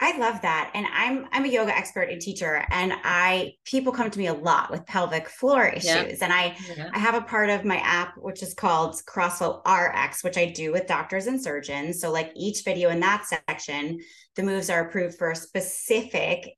[0.00, 0.70] I love that.
[0.74, 4.34] And I'm I'm a yoga expert and teacher and I people come to me a
[4.34, 5.84] lot with pelvic floor issues.
[5.84, 6.16] Yeah.
[6.20, 6.90] And I yeah.
[6.92, 10.72] I have a part of my app which is called CrossFlow RX, which I do
[10.72, 12.00] with doctors and surgeons.
[12.00, 14.00] So like each video in that section,
[14.34, 16.50] the moves are approved for a specific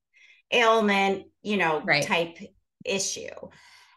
[0.51, 2.03] ailment, you know, right.
[2.03, 2.39] type
[2.85, 3.29] issue.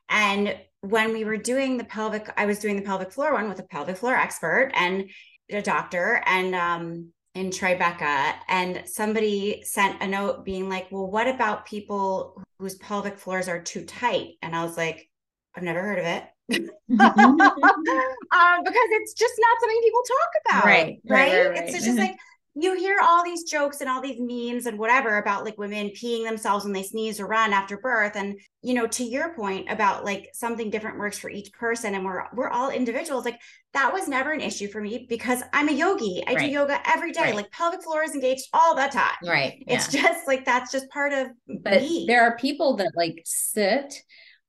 [0.09, 3.59] And when we were doing the pelvic, I was doing the pelvic floor one with
[3.59, 5.09] a pelvic floor expert and
[5.51, 11.27] a doctor and um in Tribeca and somebody sent a note being like, well, what
[11.27, 14.33] about people whose pelvic floors are too tight?
[14.41, 15.07] And I was like,
[15.55, 16.23] I've never heard of it.
[16.51, 16.57] um,
[16.89, 20.65] because it's just not something people talk about.
[20.65, 20.99] Right.
[21.05, 21.09] Right.
[21.09, 21.63] right, right, right.
[21.63, 21.99] It's just mm-hmm.
[21.99, 22.17] like
[22.55, 26.23] you hear all these jokes and all these memes and whatever about like women peeing
[26.23, 30.03] themselves when they sneeze or run after birth and you know to your point about
[30.03, 33.39] like something different works for each person and we're we're all individuals like
[33.73, 36.47] that was never an issue for me because I'm a yogi I right.
[36.47, 37.35] do yoga every day right.
[37.35, 40.01] like pelvic floor is engaged all the time right it's yeah.
[40.01, 41.27] just like that's just part of
[41.61, 42.05] but me.
[42.07, 43.93] there are people that like sit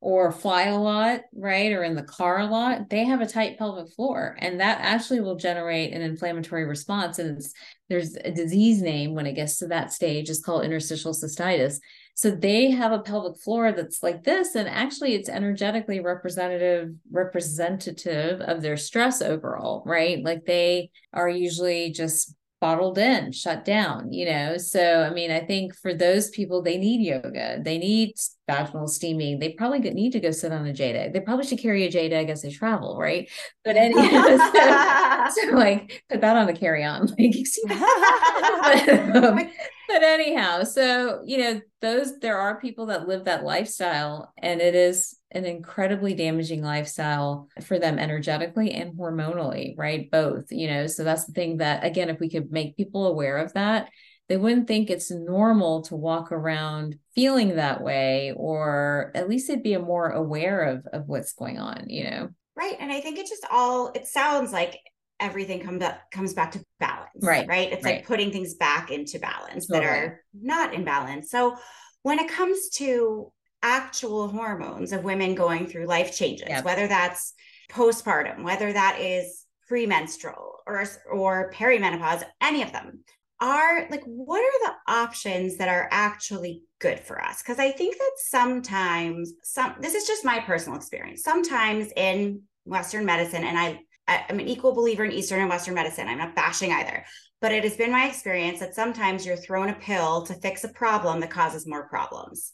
[0.01, 1.73] or fly a lot, right?
[1.73, 4.37] Or in the car a lot, they have a tight pelvic floor.
[4.41, 7.19] And that actually will generate an inflammatory response.
[7.19, 7.43] And
[7.91, 11.81] there's a disease name when it gets to that stage, it's called interstitial cystitis.
[12.15, 18.41] So they have a pelvic floor that's like this, and actually it's energetically representative, representative
[18.43, 20.23] of their stress overall, right?
[20.23, 24.59] Like they are usually just bottled in, shut down, you know?
[24.59, 28.15] So, I mean, I think for those people, they need yoga, they need
[28.51, 29.39] vaginal steaming.
[29.39, 31.13] They probably need to go sit on a jade.
[31.13, 33.29] They probably should carry a jade as they travel, right?
[33.65, 37.09] But anyway, so, so, like put that on the carry on.
[38.61, 39.51] Like, um,
[39.89, 44.75] but anyhow, so, you know, those, there are people that live that lifestyle and it
[44.75, 50.11] is an incredibly damaging lifestyle for them energetically and hormonally, right?
[50.11, 50.87] Both, you know.
[50.87, 53.89] So that's the thing that, again, if we could make people aware of that,
[54.31, 59.62] they wouldn't think it's normal to walk around feeling that way, or at least they'd
[59.62, 62.28] be more aware of, of what's going on, you know?
[62.57, 62.77] Right.
[62.81, 64.78] And I think it just all, it sounds like
[65.19, 67.97] everything comes up comes back to balance right right it's right.
[67.97, 69.85] like putting things back into balance totally.
[69.85, 71.55] that are not in balance so
[72.02, 73.31] when it comes to
[73.62, 76.65] actual hormones of women going through life changes, yep.
[76.65, 77.35] whether that's
[77.70, 83.05] postpartum, whether that is premenstrual or or perimenopause, any of them
[83.41, 87.97] are like what are the options that are actually good for us because i think
[87.97, 93.81] that sometimes some this is just my personal experience sometimes in western medicine and i
[94.09, 97.05] i'm an equal believer in eastern and western medicine i'm not bashing either
[97.41, 100.69] but it has been my experience that sometimes you're thrown a pill to fix a
[100.69, 102.53] problem that causes more problems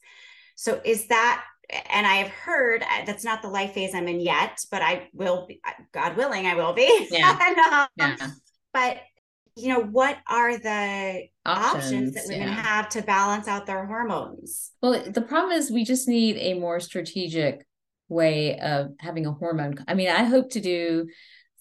[0.54, 1.42] so is that
[1.90, 5.08] and I have heard uh, that's not the life phase I'm in yet, but I
[5.12, 7.08] will be, uh, God willing, I will be.
[7.10, 7.36] Yeah.
[7.42, 8.28] and, um, yeah.
[8.72, 8.98] But
[9.56, 12.62] you know, what are the options, options that women yeah.
[12.62, 14.72] have to balance out their hormones?
[14.82, 17.66] Well, the problem is we just need a more strategic
[18.08, 19.76] way of having a hormone.
[19.88, 21.06] I mean, I hope to do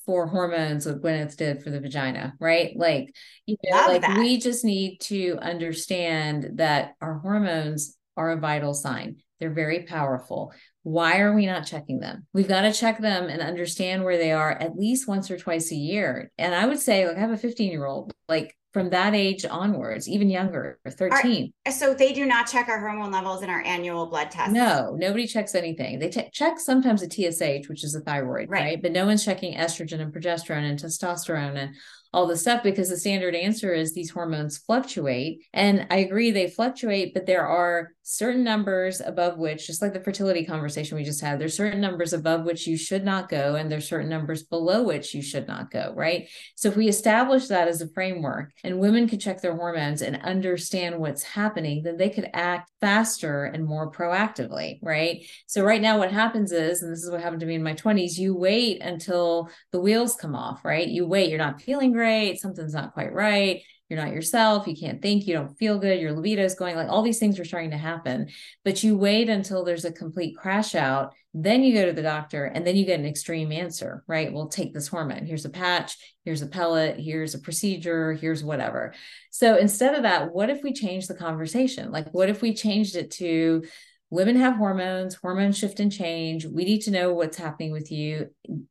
[0.05, 2.73] for hormones what Gwyneth did for the vagina, right?
[2.75, 3.15] Like,
[3.45, 4.19] you know, Love like that.
[4.19, 9.17] we just need to understand that our hormones are a vital sign.
[9.39, 10.53] They're very powerful.
[10.85, 12.27] Why are we not checking them?
[12.31, 15.71] We've got to check them and understand where they are at least once or twice
[15.71, 16.31] a year.
[16.37, 19.45] And I would say, like, I have a 15 year old, like, from that age
[19.49, 21.53] onwards, even younger, 13.
[21.65, 24.51] Are, so they do not check our hormone levels in our annual blood test.
[24.51, 25.97] No, nobody checks anything.
[25.97, 28.61] They t- check sometimes a TSH, which is a thyroid, right.
[28.61, 28.81] right?
[28.81, 31.75] But no one's checking estrogen and progesterone and testosterone and
[32.15, 35.43] all the stuff because the standard answer is these hormones fluctuate.
[35.53, 39.99] And I agree they fluctuate, but there are certain numbers above which, just like the
[39.99, 43.69] fertility conversation we just had, there's certain numbers above which you should not go, and
[43.69, 46.29] there's certain numbers below which you should not go, right?
[46.55, 50.21] So if we establish that as a framework and women can check their hormones and
[50.21, 55.25] understand what's happening, then they could act faster and more proactively, right?
[55.47, 57.73] So right now, what happens is, and this is what happened to me in my
[57.73, 60.87] 20s, you wait until the wheels come off, right?
[60.87, 64.75] You wait, you're not feeling great right, something's not quite right, you're not yourself, you
[64.75, 67.45] can't think, you don't feel good, your libido is going like all these things are
[67.45, 68.29] starting to happen.
[68.63, 72.45] But you wait until there's a complete crash out, then you go to the doctor
[72.45, 74.31] and then you get an extreme answer, right?
[74.31, 75.25] We'll take this hormone.
[75.25, 78.93] Here's a patch, here's a pellet, here's a procedure, here's whatever.
[79.31, 81.91] So instead of that, what if we change the conversation?
[81.91, 83.65] Like, what if we changed it to
[84.09, 86.45] women have hormones, hormones shift and change.
[86.45, 88.29] We need to know what's happening with you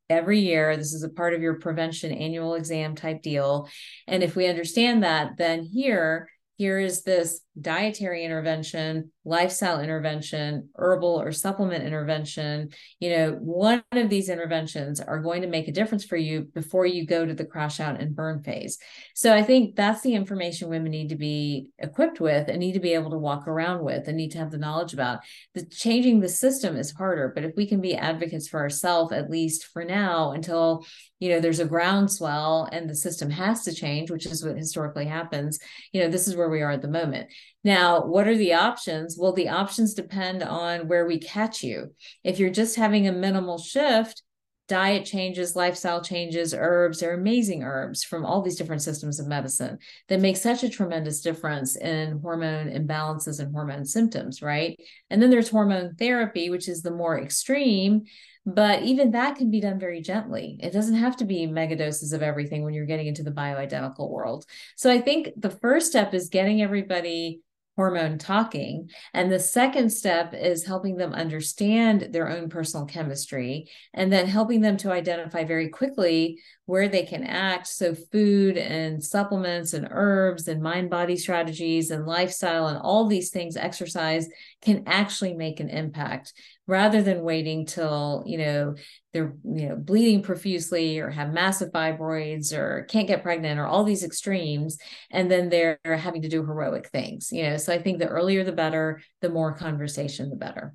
[0.09, 0.77] every year.
[0.77, 3.69] This is a part of your prevention annual exam type deal.
[4.07, 11.21] And if we understand that, then here, here is this dietary intervention, lifestyle intervention, herbal
[11.21, 16.05] or supplement intervention, you know, one of these interventions are going to make a difference
[16.05, 18.79] for you before you go to the crash out and burn phase.
[19.15, 22.81] So I think that's the information women need to be equipped with and need to
[22.81, 25.21] be able to walk around with and need to have the knowledge about.
[25.55, 29.31] The changing the system is harder, but if we can be advocates for ourselves at
[29.31, 30.85] least for now until
[31.25, 35.07] you know there's a groundswell and the system has to change which is what historically
[35.07, 35.59] happens
[35.93, 37.31] you know this is where we are at the moment
[37.63, 39.17] now what are the options?
[39.19, 41.95] Well the options depend on where we catch you.
[42.23, 44.23] If you're just having a minimal shift
[44.67, 49.79] diet changes lifestyle changes herbs they're amazing herbs from all these different systems of medicine
[50.09, 54.79] that make such a tremendous difference in hormone imbalances and hormone symptoms right?
[55.11, 58.05] And then there's hormone therapy which is the more extreme
[58.47, 60.59] but even that can be done very gently.
[60.63, 64.11] It doesn't have to be mega doses of everything when you're getting into the bioidentical
[64.11, 64.45] world.
[64.77, 67.41] So I think the first step is getting everybody
[67.77, 68.89] hormone talking.
[69.13, 74.61] And the second step is helping them understand their own personal chemistry and then helping
[74.61, 77.67] them to identify very quickly where they can act.
[77.67, 83.31] So, food and supplements and herbs and mind body strategies and lifestyle and all these
[83.31, 84.29] things, exercise
[84.63, 86.33] can actually make an impact
[86.67, 88.75] rather than waiting till you know
[89.13, 93.85] they're you know bleeding profusely or have massive fibroids or can't get pregnant or all
[93.85, 94.79] these extremes
[95.11, 98.45] and then they're having to do heroic things you know so i think the earlier
[98.45, 100.75] the better the more conversation the better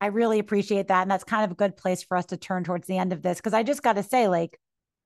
[0.00, 2.64] i really appreciate that and that's kind of a good place for us to turn
[2.64, 4.58] towards the end of this because i just got to say like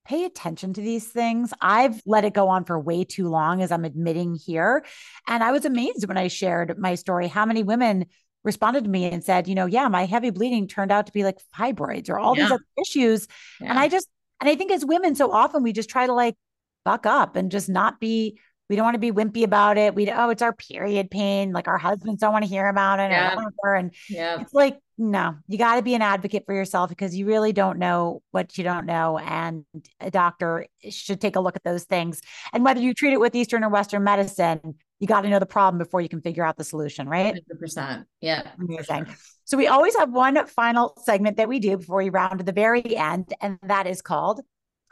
[0.07, 1.53] pay attention to these things.
[1.61, 4.85] I've let it go on for way too long, as I'm admitting here.
[5.29, 8.07] And I was amazed when I shared my story how many women
[8.43, 11.25] responded to me and said, you know, yeah, my heavy bleeding turned out to be
[11.25, 12.45] like fibroids or all yeah.
[12.45, 13.29] these other issues.
[13.61, 13.71] Yeah.
[13.71, 14.09] And I just,
[14.41, 16.37] and I think as women, so often we just try to like
[16.85, 18.39] buck up and just not be,
[18.71, 19.97] we don't want to be wimpy about it.
[19.97, 21.51] We, oh, it's our period pain.
[21.51, 23.11] Like our husbands don't want to hear about it.
[23.11, 23.35] Yeah.
[23.65, 24.41] And yeah.
[24.41, 27.81] it's like, no, you got to be an advocate for yourself because you really don't
[27.81, 29.19] know what you don't know.
[29.19, 29.65] And
[29.99, 32.21] a doctor should take a look at those things.
[32.53, 35.47] And whether you treat it with Eastern or Western medicine, you got to know the
[35.47, 37.43] problem before you can figure out the solution, right?
[37.61, 38.05] 100%.
[38.21, 38.53] Yeah.
[38.57, 39.07] Amazing.
[39.07, 39.15] Sure.
[39.47, 42.53] So we always have one final segment that we do before we round to the
[42.53, 44.43] very end, and that is called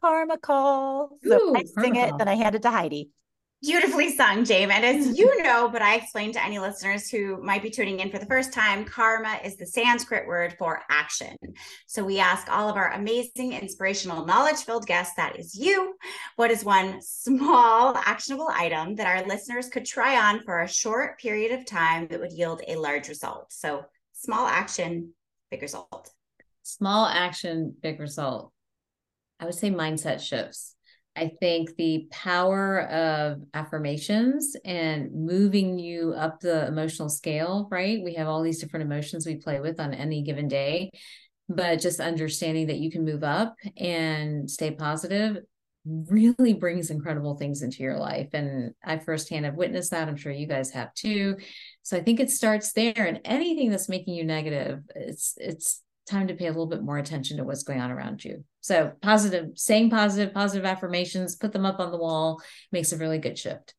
[0.01, 1.17] Karma Call.
[1.23, 3.11] So Ooh, I sing it, then I hand it to Heidi.
[3.61, 4.73] Beautifully sung, James.
[4.73, 8.11] And as you know, but I explained to any listeners who might be tuning in
[8.11, 11.37] for the first time, karma is the Sanskrit word for action.
[11.89, 15.97] So we ask all of our amazing, inspirational, knowledge filled guests that is you
[16.37, 21.19] what is one small, actionable item that our listeners could try on for a short
[21.19, 23.53] period of time that would yield a large result?
[23.53, 25.15] So small action,
[25.51, 26.11] big result.
[26.63, 28.53] Small action, big result.
[29.41, 30.77] I would say mindset shifts
[31.19, 38.01] I think the power of affirmations and moving you up the emotional scale, right?
[38.03, 40.91] We have all these different emotions we play with on any given day,
[41.49, 45.39] but just understanding that you can move up and stay positive
[45.85, 48.29] really brings incredible things into your life.
[48.35, 50.09] And I firsthand have witnessed that.
[50.09, 51.37] I'm sure you guys have too.
[51.83, 52.93] So I think it starts there.
[52.97, 56.99] And anything that's making you negative, it's it's time to pay a little bit more
[56.99, 58.45] attention to what's going on around you.
[58.61, 63.19] So positive, saying positive, positive affirmations, put them up on the wall makes a really
[63.19, 63.75] good shift.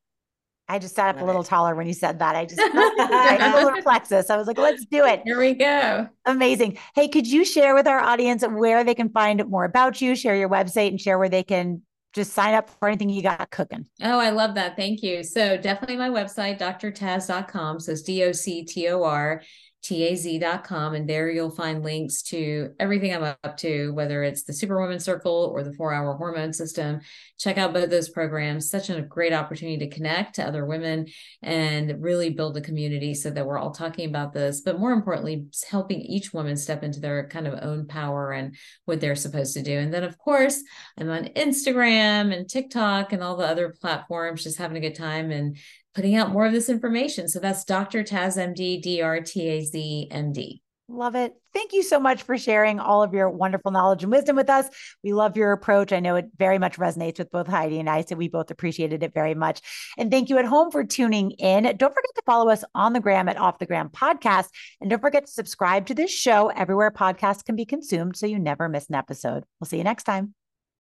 [0.70, 2.36] I just sat up a little taller when you said that.
[2.36, 4.30] I just I a little plexus.
[4.30, 5.22] I was like, let's do it.
[5.26, 6.08] Here we go.
[6.26, 6.78] Amazing.
[6.94, 10.36] Hey, could you share with our audience where they can find more about you, share
[10.36, 11.82] your website, and share where they can
[12.14, 13.88] just sign up for anything you got cooking?
[14.04, 14.76] Oh, I love that.
[14.76, 15.24] Thank you.
[15.24, 17.80] So definitely my website, doctortaz.com.
[17.80, 19.42] So it's D-O-C-T-O-R
[19.84, 25.00] taz.com and there you'll find links to everything I'm up to, whether it's the Superwoman
[25.00, 27.00] Circle or the four hour hormone system.
[27.38, 28.70] Check out both those programs.
[28.70, 31.08] Such a great opportunity to connect to other women
[31.42, 35.46] and really build a community so that we're all talking about this, but more importantly,
[35.70, 39.64] helping each woman step into their kind of own power and what they're supposed to
[39.64, 39.78] do.
[39.78, 40.62] And then, of course,
[40.98, 45.32] I'm on Instagram and TikTok and all the other platforms, just having a good time
[45.32, 45.58] and
[45.95, 47.28] putting out more of this information.
[47.28, 48.03] So that's Dr.
[48.03, 50.61] Taz MD, D-R-T-A-Z MD.
[50.91, 51.34] Love it.
[51.53, 54.68] Thank you so much for sharing all of your wonderful knowledge and wisdom with us.
[55.03, 55.94] We love your approach.
[55.94, 59.03] I know it very much resonates with both Heidi and I, so we both appreciated
[59.03, 59.61] it very much.
[59.99, 61.64] And thank you at home for tuning in.
[61.64, 64.48] Don't forget to follow us on the gram at Off the Gram Podcast.
[64.82, 68.40] And don't forget to subscribe to this show everywhere podcasts can be consumed so you
[68.40, 69.44] never miss an episode.
[69.60, 70.39] We'll see you next time.